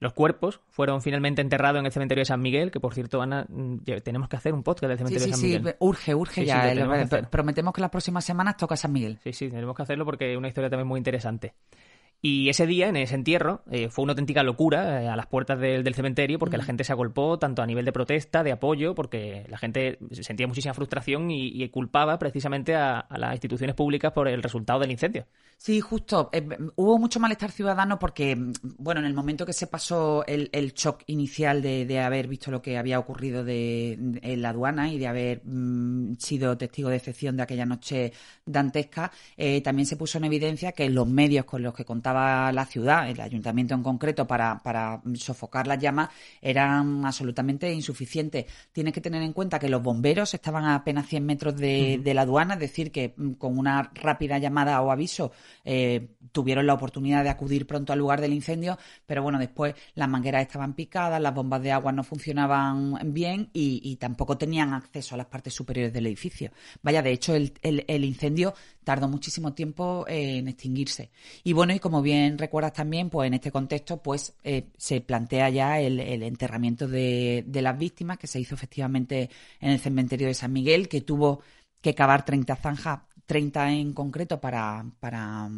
Los 0.00 0.14
cuerpos 0.14 0.60
fueron 0.68 1.02
finalmente 1.02 1.42
enterrados 1.42 1.80
en 1.80 1.86
el 1.86 1.92
cementerio 1.92 2.22
de 2.22 2.26
San 2.26 2.40
Miguel, 2.40 2.70
que 2.70 2.80
por 2.80 2.94
cierto, 2.94 3.20
Ana, 3.20 3.44
mm, 3.46 3.80
tenemos 4.02 4.30
que 4.30 4.36
hacer 4.36 4.54
un 4.54 4.62
podcast 4.62 4.88
del 4.88 4.98
cementerio 4.98 5.26
de 5.26 5.32
San 5.32 5.42
Miguel. 5.42 5.64
Sí, 5.64 5.74
urge, 5.80 6.14
urge 6.14 6.46
ya. 6.46 7.28
prometemos 7.30 7.74
que 7.74 7.82
las 7.82 7.90
próximas 7.90 8.24
semanas 8.24 8.56
toca 8.56 8.74
San 8.74 8.92
Miguel. 8.92 9.18
Sí, 9.22 9.34
sí, 9.34 9.50
tenemos 9.50 9.76
que 9.76 9.82
hacerlo 9.82 10.06
porque 10.06 10.32
es 10.32 10.38
una 10.38 10.48
historia 10.48 10.70
también 10.70 10.86
muy 10.86 10.96
interesante. 10.96 11.52
Y 12.20 12.48
ese 12.48 12.66
día, 12.66 12.88
en 12.88 12.96
ese 12.96 13.14
entierro, 13.14 13.62
eh, 13.70 13.90
fue 13.90 14.02
una 14.02 14.10
auténtica 14.10 14.42
locura 14.42 15.02
eh, 15.04 15.08
a 15.08 15.14
las 15.14 15.26
puertas 15.26 15.60
del 15.60 15.94
cementerio 15.94 16.40
porque 16.40 16.56
la 16.56 16.64
gente 16.64 16.82
se 16.82 16.90
agolpó 16.90 17.38
tanto 17.38 17.62
a 17.62 17.66
nivel 17.66 17.84
de 17.84 17.92
protesta, 17.92 18.42
de 18.42 18.50
apoyo, 18.50 18.96
porque 18.96 19.46
la 19.48 19.56
gente 19.56 20.00
sentía 20.10 20.48
muchísima 20.48 20.74
frustración 20.74 21.30
y, 21.30 21.68
culpaba 21.68 22.18
precisamente 22.18 22.74
a, 22.74 23.06
las 23.10 23.34
instituciones 23.34 23.76
públicas 23.76 24.12
por 24.12 24.26
el 24.26 24.42
resultado 24.42 24.80
del 24.80 24.90
incendio. 24.90 25.26
Sí, 25.58 25.80
justo. 25.80 26.30
Eh, 26.32 26.48
hubo 26.76 26.98
mucho 26.98 27.20
malestar 27.20 27.52
ciudadano 27.52 27.98
porque, 27.98 28.36
bueno, 28.62 29.00
en 29.00 29.06
el 29.06 29.14
momento 29.14 29.46
que 29.46 29.52
se 29.52 29.66
pasó 29.68 30.24
el, 30.26 30.72
shock 30.72 31.02
inicial 31.06 31.62
de, 31.62 32.00
haber 32.00 32.26
visto 32.26 32.50
lo 32.50 32.62
que 32.62 32.78
había 32.78 32.98
ocurrido 32.98 33.44
de, 33.44 33.92
en 33.92 34.42
la 34.42 34.50
aduana 34.50 34.92
y 34.92 34.98
de 34.98 35.06
haber 35.06 35.42
mm, 35.44 36.16
sido 36.18 36.56
testigo 36.56 36.88
de 36.88 36.96
excepción 36.96 37.36
de 37.36 37.42
aquella 37.44 37.66
noche 37.66 38.12
dantesca, 38.44 39.12
también 39.62 39.86
se 39.86 39.96
puso 39.96 40.18
en 40.18 40.24
evidencia 40.24 40.72
que 40.72 40.88
los 40.90 41.06
medios 41.06 41.44
con 41.44 41.62
los 41.62 41.74
que 41.74 41.84
contaban 42.08 42.54
la 42.54 42.64
ciudad, 42.64 43.08
el 43.08 43.20
ayuntamiento 43.20 43.74
en 43.74 43.82
concreto, 43.82 44.26
para, 44.26 44.60
para 44.62 45.00
sofocar 45.14 45.66
las 45.66 45.78
llamas, 45.78 46.08
eran 46.40 47.04
absolutamente 47.04 47.72
insuficientes. 47.72 48.46
Tienes 48.72 48.92
que 48.92 49.00
tener 49.00 49.22
en 49.22 49.32
cuenta 49.32 49.58
que 49.58 49.68
los 49.68 49.82
bomberos 49.82 50.34
estaban 50.34 50.64
a 50.64 50.74
apenas 50.74 51.06
100 51.06 51.24
metros 51.24 51.56
de, 51.56 52.00
la 52.14 52.22
aduana, 52.22 52.54
es 52.54 52.60
decir, 52.60 52.90
que 52.90 53.14
mm, 53.16 53.32
con 53.32 53.58
una 53.58 53.90
rápida 53.94 54.38
llamada 54.38 54.80
o 54.80 54.90
aviso 54.90 55.32
eh, 55.64 56.08
tuvieron 56.32 56.66
la 56.66 56.74
oportunidad 56.74 57.22
de 57.22 57.30
acudir 57.30 57.66
pronto 57.66 57.92
al 57.92 57.98
lugar 57.98 58.20
del 58.20 58.32
incendio, 58.32 58.78
pero 59.06 59.22
bueno, 59.22 59.38
después 59.38 59.74
las 59.94 60.08
mangueras 60.08 60.42
estaban 60.42 60.74
picadas, 60.74 61.20
las 61.20 61.34
bombas 61.34 61.62
de 61.62 61.72
agua 61.72 61.92
no 61.92 62.04
funcionaban 62.04 63.12
bien 63.12 63.50
y, 63.52 63.96
tampoco 63.98 64.38
tenían 64.38 64.74
acceso 64.74 65.14
a 65.14 65.18
las 65.18 65.26
partes 65.26 65.52
superiores 65.52 65.92
del 65.92 66.06
edificio. 66.06 66.52
Vaya, 66.82 67.02
de 67.02 67.10
hecho, 67.10 67.34
el, 67.34 67.52
el 67.62 68.04
incendio 68.04 68.54
tardó 68.88 69.06
muchísimo 69.06 69.52
tiempo 69.52 70.06
en 70.08 70.48
extinguirse. 70.48 71.10
Y 71.44 71.52
bueno, 71.52 71.74
y 71.74 71.78
como 71.78 72.00
bien 72.00 72.38
recuerdas 72.38 72.72
también, 72.72 73.10
pues 73.10 73.26
en 73.26 73.34
este 73.34 73.52
contexto, 73.52 74.02
pues 74.02 74.32
eh, 74.44 74.70
se 74.78 75.02
plantea 75.02 75.50
ya 75.50 75.78
el, 75.78 76.00
enterramiento 76.22 76.88
de, 76.88 77.44
las 77.52 77.78
víctimas 77.78 78.16
que 78.16 78.26
se 78.26 78.40
hizo 78.40 78.54
efectivamente 78.54 79.28
en 79.60 79.72
el 79.72 79.78
cementerio 79.78 80.26
de 80.26 80.32
San 80.32 80.54
Miguel, 80.54 80.88
que 80.88 81.02
tuvo 81.02 81.42
que 81.82 81.94
cavar 81.94 82.24
30 82.24 82.56
zanjas, 82.56 83.00
30 83.26 83.72
en 83.72 83.92
concreto 83.92 84.40
para, 84.40 84.86
para 85.00 85.50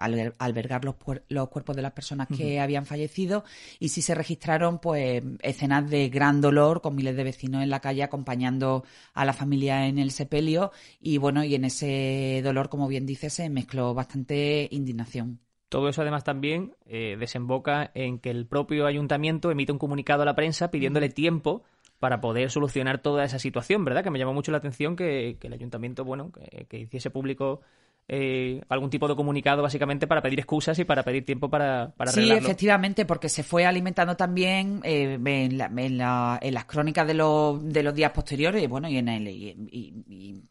albergar 0.00 0.84
los, 0.84 0.94
los 1.28 1.48
cuerpos 1.48 1.76
de 1.76 1.82
las 1.82 1.92
personas 1.92 2.26
que 2.26 2.58
habían 2.58 2.86
fallecido 2.86 3.44
y 3.78 3.90
sí 3.90 4.00
se 4.00 4.14
registraron 4.14 4.78
pues 4.78 5.22
escenas 5.42 5.88
de 5.90 6.08
gran 6.08 6.40
dolor 6.40 6.80
con 6.80 6.96
miles 6.96 7.14
de 7.16 7.24
vecinos 7.24 7.62
en 7.62 7.68
la 7.68 7.80
calle 7.80 8.02
acompañando 8.02 8.82
a 9.12 9.24
la 9.26 9.34
familia 9.34 9.86
en 9.86 9.98
el 9.98 10.10
sepelio 10.10 10.72
y 11.00 11.18
bueno 11.18 11.44
y 11.44 11.54
en 11.54 11.66
ese 11.66 12.40
dolor 12.42 12.70
como 12.70 12.88
bien 12.88 13.04
dice 13.04 13.28
se 13.28 13.50
mezcló 13.50 13.92
bastante 13.92 14.68
indignación. 14.70 15.38
Todo 15.68 15.88
eso 15.88 16.02
además 16.02 16.24
también 16.24 16.74
eh, 16.86 17.16
desemboca 17.20 17.90
en 17.94 18.18
que 18.18 18.30
el 18.30 18.46
propio 18.46 18.86
ayuntamiento 18.86 19.50
emite 19.50 19.70
un 19.70 19.78
comunicado 19.78 20.22
a 20.22 20.24
la 20.24 20.34
prensa 20.34 20.70
pidiéndole 20.70 21.10
tiempo 21.10 21.62
para 22.00 22.20
poder 22.22 22.50
solucionar 22.50 23.02
toda 23.02 23.24
esa 23.24 23.38
situación, 23.38 23.84
¿verdad? 23.84 24.02
Que 24.02 24.10
me 24.10 24.18
llamó 24.18 24.32
mucho 24.32 24.50
la 24.50 24.58
atención 24.58 24.96
que, 24.96 25.36
el 25.40 25.52
ayuntamiento, 25.52 26.04
bueno, 26.04 26.32
que 26.68 26.78
hiciese 26.78 27.10
público 27.10 27.60
eh, 28.08 28.60
algún 28.68 28.90
tipo 28.90 29.06
de 29.06 29.14
comunicado 29.14 29.62
básicamente 29.62 30.06
para 30.06 30.20
pedir 30.20 30.40
excusas 30.40 30.78
y 30.78 30.84
para 30.84 31.02
pedir 31.02 31.24
tiempo 31.24 31.48
para, 31.48 31.92
para 31.96 32.10
Sí, 32.10 32.30
efectivamente, 32.30 33.04
porque 33.04 33.28
se 33.28 33.42
fue 33.42 33.64
alimentando 33.66 34.16
también 34.16 34.80
eh, 34.82 35.18
en, 35.24 35.98
las 35.98 36.64
crónicas 36.64 37.06
de 37.06 37.14
los, 37.14 37.64
de 37.72 37.82
los 37.82 37.94
días 37.94 38.10
posteriores 38.12 38.68
bueno, 38.68 38.88
y 38.88 38.98
en 38.98 39.08
el... 39.08 39.28
Y, 39.28 40.42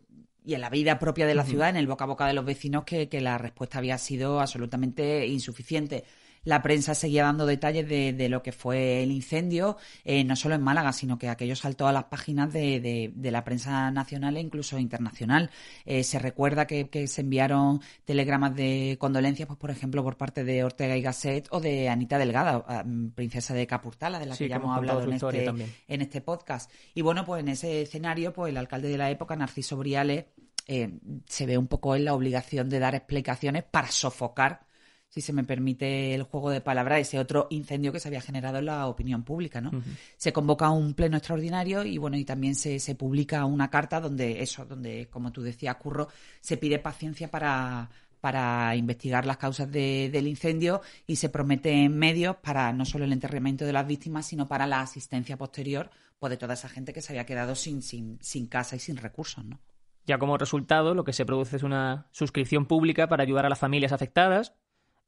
en 0.46 0.62
la 0.62 0.70
vida 0.72 0.98
propia 0.98 1.28
de 1.28 1.36
la 1.36 1.46
ciudad, 1.46 1.70
en 1.70 1.76
el 1.76 1.86
boca 1.86 2.06
a 2.06 2.08
boca 2.08 2.26
de 2.26 2.34
los 2.34 2.44
vecinos, 2.44 2.84
que, 2.84 3.08
que 3.08 3.22
la 3.22 3.38
respuesta 3.38 3.78
había 3.78 4.00
sido 4.00 4.40
absolutamente 4.40 5.28
insuficiente 5.28 6.06
la 6.44 6.62
prensa 6.62 6.96
seguía 6.96 7.24
dando 7.24 7.46
detalles 7.46 7.88
de, 7.88 8.30
lo 8.30 8.42
que 8.44 8.52
fue 8.52 9.04
el 9.04 9.12
incendio, 9.12 9.78
eh, 10.04 10.24
no 10.24 10.36
solo 10.36 10.56
en 10.56 10.62
Málaga, 10.62 10.94
sino 10.94 11.18
que 11.18 11.30
aquello 11.30 11.56
saltó 11.56 11.88
a 11.88 11.94
las 11.94 12.06
páginas 12.06 12.52
de, 12.54 13.12
la 13.22 13.44
prensa 13.44 13.92
nacional 13.92 14.38
e 14.38 14.42
incluso 14.42 14.78
internacional. 14.78 15.50
Eh, 15.86 16.04
se 16.04 16.20
recuerda 16.20 16.66
que, 16.68 16.90
se 17.08 17.22
enviaron 17.22 17.82
telegramas 18.06 18.56
de 18.56 18.98
condolencias, 19.00 19.48
pues 19.48 19.60
por 19.60 19.72
ejemplo, 19.72 20.04
por 20.04 20.18
parte 20.18 20.44
de 20.44 20.64
Ortega 20.64 20.98
y 20.98 21.02
Gasset 21.02 21.48
o 21.52 21.60
de 21.60 21.90
Anita 21.90 22.18
Delgada, 22.18 22.64
ah, 22.68 22.84
mm, 22.86 23.12
princesa 23.12 23.54
de 23.54 23.68
Capurtala, 23.68 24.20
de 24.20 24.26
la 24.26 24.38
que 24.38 24.48
ya 24.48 24.58
hemos 24.58 24.76
hablado 24.76 25.04
en 25.04 25.14
este, 25.14 25.46
en 25.88 26.02
este 26.02 26.22
podcast. 26.22 26.72
Y 26.94 27.02
bueno, 27.02 27.26
pues 27.26 27.42
en 27.42 27.50
ese 27.50 27.82
escenario, 27.82 28.34
pues 28.34 28.52
el 28.52 28.58
alcalde 28.58 28.90
de 28.90 28.98
la 28.98 29.10
época, 29.10 29.36
Narciso 29.36 29.78
Briales, 29.78 30.26
eh, 30.68 31.00
se 31.26 31.46
ve 31.48 31.58
un 31.58 31.68
poco 31.68 31.96
en 31.96 32.06
la 32.06 32.14
obligación 32.14 32.70
de 32.70 32.78
dar 32.78 32.94
explicaciones 32.94 33.64
para 33.64 33.88
sofocar 33.88 34.69
si 35.10 35.22
se 35.22 35.34
me 35.34 35.44
permite 35.44 36.14
el 36.14 36.24
juego 36.24 36.52
de 36.52 36.62
palabras, 36.62 37.02
ese 37.02 37.20
otro 37.20 37.48
incendio 37.50 37.92
que 37.92 38.00
se 38.00 38.08
había 38.08 38.22
generado 38.22 38.60
en 38.60 38.66
la 38.66 38.88
opinión 38.88 39.24
pública, 39.24 39.60
¿no? 39.60 39.72
Se 40.18 40.32
convoca 40.32 40.70
un 40.70 40.94
pleno 40.94 41.18
extraordinario 41.18 41.84
y 41.84 41.98
bueno, 41.98 42.16
y 42.16 42.26
también 42.26 42.56
se, 42.56 42.80
se 42.80 42.94
publica 42.96 43.44
una 43.46 43.70
carta 43.70 44.00
donde 44.00 44.44
eso, 44.44 44.66
donde, 44.66 45.08
como 45.10 45.32
tú 45.32 45.42
decías, 45.42 45.76
Curro, 45.78 46.10
se 46.42 46.58
pide 46.58 46.78
paciencia 46.78 47.30
para, 47.32 47.90
para 48.22 48.76
investigar 48.76 49.26
las 49.26 49.38
causas 49.38 49.72
del 49.72 50.28
incendio 50.28 50.82
y 51.08 51.16
se 51.16 51.30
prometen 51.30 51.98
medios 51.98 52.36
para 52.38 52.72
no 52.74 52.86
solo 52.86 53.06
el 53.06 53.14
enterramiento 53.14 53.66
de 53.66 53.74
las 53.74 53.88
víctimas, 53.88 54.28
sino 54.28 54.48
para 54.48 54.68
la 54.68 54.82
asistencia 54.82 55.38
posterior 55.38 55.90
pues, 56.20 56.30
de 56.30 56.38
toda 56.38 56.54
esa 56.54 56.70
gente 56.70 56.94
que 56.94 57.02
se 57.02 57.14
había 57.14 57.26
quedado 57.26 57.56
sin, 57.56 57.82
sin, 57.82 58.20
sin 58.22 58.48
casa 58.48 58.76
y 58.76 58.80
sin 58.80 58.98
recursos, 58.98 59.44
¿no? 59.44 59.60
Ya 60.06 60.18
como 60.18 60.38
resultado, 60.38 60.96
lo 60.96 61.04
que 61.04 61.14
se 61.14 61.26
produce 61.26 61.56
es 61.56 61.64
una 61.64 62.08
suscripción 62.12 62.66
pública 62.66 63.08
para 63.08 63.24
ayudar 63.24 63.46
a 63.46 63.50
las 63.50 63.60
familias 63.60 63.92
afectadas, 63.92 64.56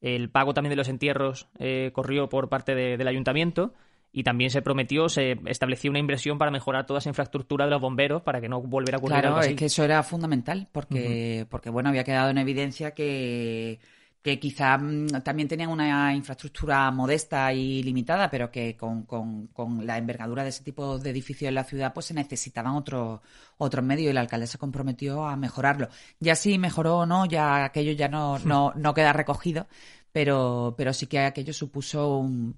el 0.02 0.30
pago 0.30 0.54
también 0.54 0.72
de 0.72 0.76
los 0.76 0.90
entierros 0.90 1.48
eh, 1.60 1.92
corrió 1.94 2.28
por 2.28 2.50
parte 2.50 2.76
del 2.76 3.08
ayuntamiento 3.08 3.74
y 4.12 4.24
también 4.24 4.50
se 4.50 4.62
prometió, 4.62 5.08
se 5.08 5.38
estableció 5.46 5.90
una 5.90 6.00
inversión 6.00 6.38
para 6.38 6.52
mejorar 6.52 6.86
toda 6.86 7.00
esa 7.00 7.10
infraestructura 7.10 7.66
de 7.66 7.72
los 7.72 7.80
bomberos 7.80 8.24
para 8.24 8.42
que 8.42 8.50
no 8.50 8.62
volviera 8.62 8.98
a 8.98 9.00
ocurrir 9.00 9.20
claro, 9.20 9.36
algo 9.36 9.48
es 9.48 9.56
que 9.56 9.66
eso 9.66 9.84
era 9.86 10.04
fundamental 10.04 10.68
porque, 10.72 11.46
porque 11.50 11.70
bueno, 11.70 11.90
había 11.90 12.04
quedado 12.04 12.30
en 12.30 12.38
evidencia 12.38 12.92
que 12.92 13.80
que 14.22 14.40
quizá 14.40 14.78
mm, 14.78 15.22
también 15.24 15.48
tenían 15.48 15.70
una 15.70 16.14
infraestructura 16.14 16.92
modesta 16.92 17.52
y 17.54 17.84
limitada, 17.84 18.30
pero 18.30 18.52
que 18.52 18.78
con, 18.78 19.04
con, 19.04 19.48
con, 19.48 19.86
la 19.86 19.98
envergadura 19.98 20.44
de 20.44 20.50
ese 20.50 20.64
tipo 20.64 21.00
de 21.00 21.10
edificios 21.10 21.50
en 21.50 21.56
la 21.56 21.64
ciudad, 21.64 21.94
pues 21.94 22.08
se 22.08 22.14
necesitaban 22.14 22.76
otros 22.76 23.20
otros 23.58 23.86
medios 23.86 24.08
y 24.08 24.10
el 24.10 24.18
alcalde 24.18 24.48
se 24.48 24.58
comprometió 24.58 25.26
a 25.26 25.36
mejorarlo. 25.36 25.88
Ya 26.20 26.36
si 26.36 26.58
mejoró 26.58 27.00
o 27.00 27.06
no, 27.06 27.26
ya 27.26 27.66
aquello 27.66 27.92
ya 27.94 28.08
no, 28.08 28.40
no, 28.46 28.74
no 28.76 28.94
queda 28.94 29.14
recogido, 29.14 29.68
pero, 30.12 30.76
pero 30.78 30.94
sí 30.94 31.08
que 31.08 31.20
aquello 31.20 31.54
supuso 31.54 32.18
un, 32.18 32.56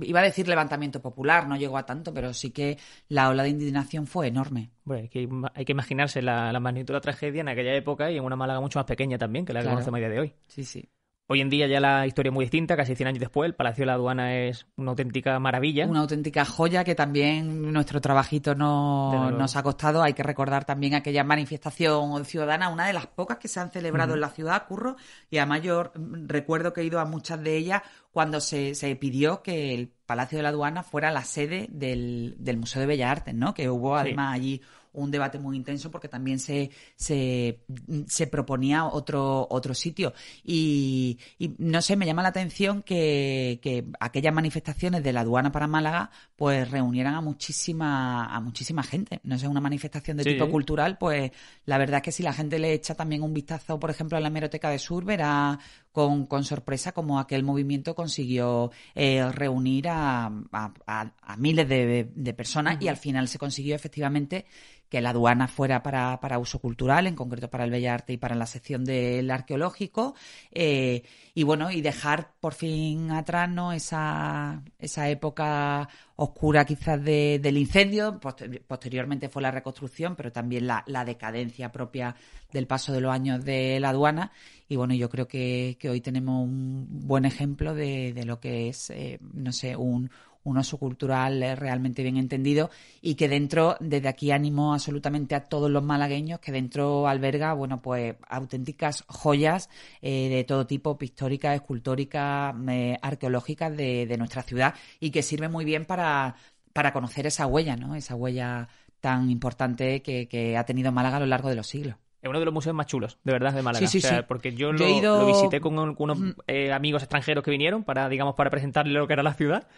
iba 0.00 0.20
a 0.20 0.22
decir 0.22 0.48
levantamiento 0.48 1.00
popular, 1.00 1.46
no 1.46 1.56
llegó 1.56 1.76
a 1.76 1.86
tanto, 1.86 2.12
pero 2.12 2.32
sí 2.32 2.50
que 2.50 2.78
la 3.08 3.28
ola 3.28 3.42
de 3.42 3.50
indignación 3.50 4.06
fue 4.06 4.28
enorme. 4.28 4.70
Bueno, 4.84 5.02
hay 5.02 5.08
que, 5.08 5.28
hay 5.54 5.64
que 5.64 5.72
imaginarse 5.72 6.22
la, 6.22 6.58
magnitud 6.60 6.88
de 6.88 6.94
la 6.94 7.00
tragedia 7.00 7.40
en 7.40 7.48
aquella 7.48 7.74
época 7.74 8.10
y 8.10 8.16
en 8.16 8.24
una 8.24 8.36
Málaga 8.36 8.60
mucho 8.60 8.78
más 8.78 8.86
pequeña 8.86 9.18
también 9.18 9.44
que 9.44 9.52
la 9.52 9.62
que 9.62 9.68
conocemos 9.68 9.98
a 9.98 10.00
día 10.00 10.08
de 10.08 10.20
hoy. 10.20 10.34
Sí, 10.46 10.64
sí. 10.64 10.88
Hoy 11.28 11.40
en 11.40 11.50
día 11.50 11.66
ya 11.66 11.80
la 11.80 12.06
historia 12.06 12.30
es 12.30 12.34
muy 12.34 12.44
distinta, 12.44 12.76
casi 12.76 12.94
100 12.94 13.08
años 13.08 13.18
después, 13.18 13.48
el 13.48 13.56
Palacio 13.56 13.82
de 13.82 13.86
la 13.86 13.94
Aduana 13.94 14.36
es 14.36 14.68
una 14.76 14.92
auténtica 14.92 15.36
maravilla. 15.40 15.84
Una 15.88 16.00
auténtica 16.00 16.44
joya 16.44 16.84
que 16.84 16.94
también 16.94 17.72
nuestro 17.72 18.00
trabajito 18.00 18.54
no, 18.54 19.32
nos 19.32 19.56
ha 19.56 19.64
costado. 19.64 20.04
Hay 20.04 20.12
que 20.12 20.22
recordar 20.22 20.64
también 20.64 20.94
aquella 20.94 21.24
manifestación 21.24 22.24
ciudadana, 22.24 22.68
una 22.68 22.86
de 22.86 22.92
las 22.92 23.08
pocas 23.08 23.38
que 23.38 23.48
se 23.48 23.58
han 23.58 23.72
celebrado 23.72 24.14
en 24.14 24.20
la 24.20 24.28
ciudad, 24.28 24.68
Curro, 24.68 24.94
y 25.28 25.38
además 25.38 25.62
yo 25.62 25.90
recuerdo 26.26 26.72
que 26.72 26.82
he 26.82 26.84
ido 26.84 27.00
a 27.00 27.04
muchas 27.04 27.42
de 27.42 27.56
ellas 27.56 27.82
cuando 28.12 28.40
se, 28.40 28.76
se 28.76 28.94
pidió 28.94 29.42
que 29.42 29.74
el 29.74 29.88
Palacio 30.06 30.38
de 30.38 30.44
la 30.44 30.50
Aduana 30.50 30.84
fuera 30.84 31.10
la 31.10 31.24
sede 31.24 31.66
del, 31.72 32.36
del 32.38 32.56
Museo 32.56 32.78
de 32.80 32.86
Bellas 32.86 33.10
Artes, 33.10 33.34
¿no? 33.34 33.52
Que 33.52 33.68
hubo 33.68 33.96
además 33.96 34.32
allí 34.32 34.62
un 34.96 35.10
debate 35.10 35.38
muy 35.38 35.56
intenso 35.56 35.90
porque 35.90 36.08
también 36.08 36.38
se, 36.38 36.70
se, 36.96 37.60
se 38.06 38.26
proponía 38.26 38.86
otro, 38.86 39.46
otro 39.50 39.74
sitio. 39.74 40.12
Y, 40.44 41.18
no 41.58 41.80
sé, 41.82 41.96
me 41.96 42.06
llama 42.06 42.22
la 42.22 42.28
atención 42.28 42.82
que, 42.82 43.60
que, 43.62 43.84
aquellas 44.00 44.34
manifestaciones 44.34 45.02
de 45.02 45.12
la 45.12 45.20
aduana 45.20 45.52
para 45.52 45.66
Málaga 45.66 46.10
pues 46.34 46.70
reunieran 46.70 47.14
a 47.14 47.20
muchísima, 47.20 48.26
a 48.26 48.40
muchísima 48.40 48.82
gente. 48.82 49.20
No 49.22 49.38
sé, 49.38 49.48
una 49.48 49.60
manifestación 49.60 50.16
de 50.16 50.24
tipo 50.24 50.50
cultural, 50.50 50.98
pues 50.98 51.30
la 51.64 51.78
verdad 51.78 51.98
es 51.98 52.02
que 52.02 52.12
si 52.12 52.22
la 52.22 52.32
gente 52.32 52.58
le 52.58 52.72
echa 52.72 52.94
también 52.94 53.22
un 53.22 53.32
vistazo, 53.32 53.78
por 53.78 53.90
ejemplo, 53.90 54.16
a 54.16 54.20
la 54.20 54.28
hemeroteca 54.28 54.70
de 54.70 54.78
Sur, 54.78 55.04
verá 55.04 55.58
con, 55.96 56.26
con 56.26 56.44
sorpresa 56.44 56.92
como 56.92 57.18
aquel 57.18 57.42
movimiento 57.42 57.94
consiguió 57.94 58.70
eh, 58.94 59.26
reunir 59.32 59.88
a, 59.88 60.30
a, 60.52 61.36
miles 61.38 61.66
de, 61.66 62.10
de 62.14 62.34
personas 62.34 62.76
y 62.82 62.88
al 62.88 62.98
final 62.98 63.28
se 63.28 63.38
consiguió 63.38 63.74
efectivamente 63.74 64.44
que 64.90 65.00
la 65.00 65.10
aduana 65.10 65.48
fuera 65.48 65.82
para, 65.82 66.20
para 66.20 66.38
uso 66.38 66.58
cultural, 66.58 67.06
en 67.06 67.14
concreto 67.14 67.48
para 67.48 67.64
el 67.64 67.70
Bellarte 67.70 68.12
y 68.12 68.18
para 68.18 68.34
la 68.34 68.46
sección 68.46 68.84
del 68.84 69.30
arqueológico, 69.30 70.14
eh, 70.52 71.02
y 71.38 71.42
bueno, 71.42 71.70
y 71.70 71.82
dejar 71.82 72.32
por 72.40 72.54
fin 72.54 73.10
atrás 73.10 73.46
¿no? 73.50 73.74
esa, 73.74 74.62
esa 74.78 75.10
época 75.10 75.86
oscura 76.16 76.64
quizás 76.64 77.04
de, 77.04 77.38
del 77.42 77.58
incendio, 77.58 78.18
posteriormente 78.66 79.28
fue 79.28 79.42
la 79.42 79.50
reconstrucción, 79.50 80.16
pero 80.16 80.32
también 80.32 80.66
la, 80.66 80.82
la, 80.86 81.04
decadencia 81.04 81.70
propia 81.70 82.16
del 82.50 82.66
paso 82.66 82.94
de 82.94 83.02
los 83.02 83.12
años 83.12 83.44
de 83.44 83.78
la 83.80 83.90
aduana, 83.90 84.32
y 84.66 84.76
bueno, 84.76 84.94
yo 84.94 85.10
creo 85.10 85.28
que, 85.28 85.76
que 85.78 85.90
hoy 85.90 86.00
tenemos 86.00 86.42
un 86.42 86.86
buen 87.06 87.26
ejemplo 87.26 87.74
de, 87.74 88.14
de 88.14 88.24
lo 88.24 88.40
que 88.40 88.70
es, 88.70 88.88
eh, 88.88 89.18
no 89.34 89.52
sé, 89.52 89.76
un, 89.76 90.10
un 90.46 90.58
uso 90.58 90.78
cultural 90.78 91.56
realmente 91.56 92.02
bien 92.02 92.16
entendido 92.16 92.70
y 93.02 93.16
que 93.16 93.28
dentro, 93.28 93.76
desde 93.80 94.08
aquí 94.08 94.30
animo 94.30 94.72
absolutamente 94.72 95.34
a 95.34 95.44
todos 95.44 95.70
los 95.70 95.82
malagueños, 95.82 96.40
que 96.40 96.52
dentro 96.52 97.08
alberga, 97.08 97.52
bueno, 97.52 97.82
pues 97.82 98.14
auténticas 98.28 99.04
joyas 99.08 99.68
eh, 100.00 100.28
de 100.28 100.44
todo 100.44 100.66
tipo, 100.66 100.96
pictóricas, 100.96 101.56
escultóricas, 101.56 102.54
eh, 102.68 102.96
arqueológicas 103.02 103.76
de, 103.76 104.16
nuestra 104.16 104.42
ciudad 104.42 104.74
y 104.98 105.10
que 105.10 105.22
sirve 105.22 105.48
muy 105.48 105.66
bien 105.66 105.84
para, 105.84 106.36
para 106.72 106.92
conocer 106.92 107.26
esa 107.26 107.46
huella, 107.46 107.76
¿no? 107.76 107.94
Esa 107.94 108.14
huella 108.14 108.68
tan 109.00 109.30
importante 109.30 110.00
que, 110.00 110.56
ha 110.56 110.64
tenido 110.64 110.90
Málaga 110.92 111.18
a 111.18 111.20
lo 111.20 111.26
largo 111.26 111.50
de 111.50 111.56
los 111.56 111.66
siglos. 111.66 111.96
Es 112.22 112.30
uno 112.30 112.38
de 112.38 112.46
los 112.46 112.54
museos 112.54 112.74
más 112.74 112.86
chulos, 112.86 113.18
de 113.24 113.32
verdad, 113.32 113.52
de 113.52 113.62
Málaga. 113.62 113.86
Sí, 113.86 114.00
sí, 114.00 114.08
sí. 114.08 114.14
Porque 114.26 114.54
yo, 114.54 114.72
lo, 114.72 115.26
visité 115.26 115.60
con 115.60 115.78
unos 115.78 116.18
eh, 116.46 116.72
amigos 116.72 117.02
extranjeros 117.02 117.44
que 117.44 117.50
vinieron 117.50 117.84
para, 117.84 118.08
digamos, 118.08 118.34
para 118.36 118.50
presentarle 118.50 118.94
lo 118.94 119.06
que 119.06 119.12
era 119.12 119.22
la 119.22 119.34
ciudad 119.34 119.68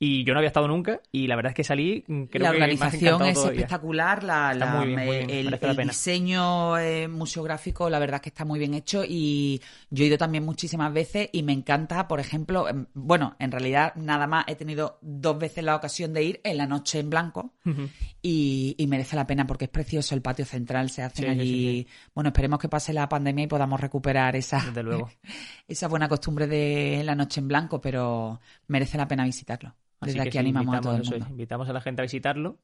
y 0.00 0.22
yo 0.24 0.32
no 0.32 0.38
había 0.38 0.48
estado 0.48 0.68
nunca 0.68 1.00
y 1.10 1.26
la 1.26 1.34
verdad 1.34 1.50
es 1.50 1.56
que 1.56 1.64
salí 1.64 2.04
mm, 2.06 2.24
creo 2.24 2.44
la 2.44 2.50
organización 2.50 3.22
es 3.22 3.36
espectacular 3.36 4.22
la, 4.22 4.52
el, 5.28 5.58
diseño 5.88 6.78
eh, 6.78 7.08
museográfico 7.08 7.90
la 7.90 7.98
verdad 7.98 8.16
es 8.16 8.22
que 8.22 8.28
está 8.28 8.44
muy 8.44 8.60
bien 8.60 8.74
hecho 8.74 9.02
y 9.04 9.60
yo 9.90 10.04
he 10.04 10.06
ido 10.06 10.16
también 10.16 10.44
muchísimas 10.44 10.92
veces 10.92 11.28
y 11.32 11.42
me 11.42 11.52
encanta 11.52 12.06
por 12.06 12.20
ejemplo 12.20 12.68
em, 12.68 12.86
bueno 12.94 13.34
en 13.40 13.50
realidad 13.50 13.92
nada 13.96 14.28
más 14.28 14.44
he 14.46 14.54
tenido 14.54 14.98
dos 15.02 15.36
veces 15.36 15.64
la 15.64 15.74
ocasión 15.74 16.12
de 16.12 16.22
ir 16.22 16.40
en 16.44 16.58
la 16.58 16.66
noche 16.66 17.00
en 17.00 17.10
blanco 17.10 17.54
y, 18.22 18.76
merece 18.88 19.16
la 19.16 19.26
pena 19.26 19.46
porque 19.46 19.66
es 19.66 19.70
precioso 19.70 20.14
el 20.14 20.22
patio 20.22 20.46
central 20.46 20.88
se 20.88 21.02
hacen 21.02 21.28
allí. 21.28 21.86
bueno 22.14 22.28
esperemos 22.28 22.58
que 22.58 22.68
pase 22.68 22.94
la 22.94 23.06
pandemia 23.06 23.44
y 23.44 23.48
podamos 23.48 23.78
recuperar 23.78 24.34
esa 24.36 24.64
luego. 24.82 25.10
esa 25.68 25.88
buena 25.88 26.08
costumbre 26.08 26.46
de 26.46 27.02
la 27.04 27.14
noche 27.14 27.40
en 27.40 27.48
blanco 27.48 27.80
pero 27.80 28.40
merece 28.68 28.96
la 28.96 29.06
pena 29.06 29.24
visitarlo 29.24 29.74
desde 30.00 30.20
aquí 30.20 30.38
animamos 30.38 30.74
a 30.74 30.80
todo 30.80 30.96
el 30.96 31.02
mundo. 31.02 31.26
invitamos 31.30 31.68
a 31.68 31.72
la 31.72 31.80
gente 31.80 32.02
a 32.02 32.04
visitarlo. 32.04 32.58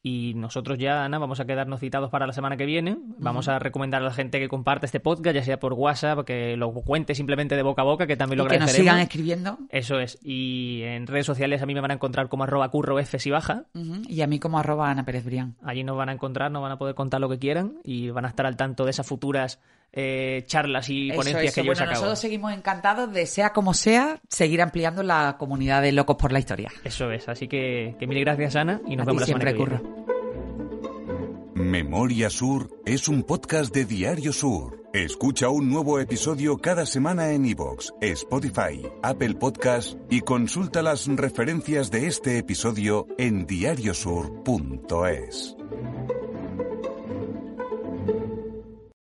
Y 0.00 0.34
nosotros 0.36 0.78
ya, 0.78 1.04
Ana, 1.04 1.18
vamos 1.18 1.40
a 1.40 1.44
quedarnos 1.44 1.80
citados 1.80 2.08
para 2.08 2.24
la 2.26 2.32
semana 2.32 2.56
que 2.56 2.66
viene. 2.66 2.98
Vamos 3.18 3.48
a 3.48 3.58
recomendar 3.58 4.00
a 4.00 4.04
la 4.04 4.12
gente 4.12 4.38
que 4.38 4.48
comparte 4.48 4.86
este 4.86 5.00
podcast, 5.00 5.34
ya 5.34 5.42
sea 5.42 5.58
por 5.58 5.72
WhatsApp, 5.72 6.24
que 6.24 6.56
lo 6.56 6.72
cuente 6.72 7.16
simplemente 7.16 7.56
de 7.56 7.62
boca 7.62 7.82
a 7.82 7.84
boca, 7.84 8.06
que 8.06 8.16
también 8.16 8.38
lo 8.38 8.44
y 8.44 8.48
que 8.48 8.58
nos 8.60 8.70
sigan 8.70 9.00
escribiendo. 9.00 9.58
Eso 9.70 9.98
es. 9.98 10.18
Y 10.22 10.82
en 10.84 11.08
redes 11.08 11.26
sociales 11.26 11.62
a 11.62 11.66
mí 11.66 11.74
me 11.74 11.80
van 11.80 11.90
a 11.90 11.94
encontrar 11.94 12.28
como 12.28 12.44
arroba 12.44 12.70
curro 12.70 13.00
F 13.00 13.18
si 13.18 13.30
baja. 13.30 13.64
Y 14.08 14.20
a 14.20 14.28
mí 14.28 14.38
como 14.38 14.60
arroba 14.60 14.88
Ana 14.88 15.04
Pérez 15.04 15.24
Brián. 15.24 15.56
Allí 15.64 15.82
nos 15.82 15.96
van 15.96 16.10
a 16.10 16.12
encontrar, 16.12 16.52
nos 16.52 16.62
van 16.62 16.72
a 16.72 16.78
poder 16.78 16.94
contar 16.94 17.20
lo 17.20 17.28
que 17.28 17.40
quieran 17.40 17.80
y 17.82 18.10
van 18.10 18.24
a 18.24 18.28
estar 18.28 18.46
al 18.46 18.56
tanto 18.56 18.84
de 18.84 18.90
esas 18.90 19.06
futuras 19.06 19.60
eh, 19.92 20.44
charlas 20.46 20.88
y 20.90 21.12
ponencias 21.12 21.54
que 21.54 21.62
yo 21.62 21.72
bueno, 21.72 21.86
Nosotros 21.86 22.18
seguimos 22.18 22.52
encantados 22.52 23.12
de, 23.12 23.26
sea 23.26 23.52
como 23.52 23.74
sea, 23.74 24.20
seguir 24.28 24.62
ampliando 24.62 25.02
la 25.02 25.36
comunidad 25.38 25.82
de 25.82 25.92
locos 25.92 26.16
por 26.16 26.32
la 26.32 26.38
historia. 26.38 26.70
Eso 26.84 27.10
es, 27.10 27.28
así 27.28 27.48
que, 27.48 27.96
que 27.98 28.06
mil 28.06 28.20
gracias, 28.20 28.56
Ana, 28.56 28.80
y 28.86 28.96
nos 28.96 29.06
vemos 29.06 29.22
la 29.22 29.26
semana 29.26 29.52
que 29.52 29.58
viene. 29.58 29.80
Memoria 31.54 32.30
Sur 32.30 32.70
es 32.86 33.08
un 33.08 33.24
podcast 33.24 33.74
de 33.74 33.84
Diario 33.84 34.32
Sur. 34.32 34.84
Escucha 34.92 35.48
un 35.48 35.68
nuevo 35.68 35.98
episodio 35.98 36.56
cada 36.56 36.86
semana 36.86 37.32
en 37.32 37.44
iVoox, 37.44 37.90
Spotify, 38.00 38.86
Apple 39.02 39.34
Podcast 39.34 39.98
y 40.08 40.20
consulta 40.20 40.82
las 40.82 41.08
referencias 41.08 41.90
de 41.90 42.06
este 42.06 42.38
episodio 42.38 43.06
en 43.18 43.44
diariosur.es. 43.46 45.56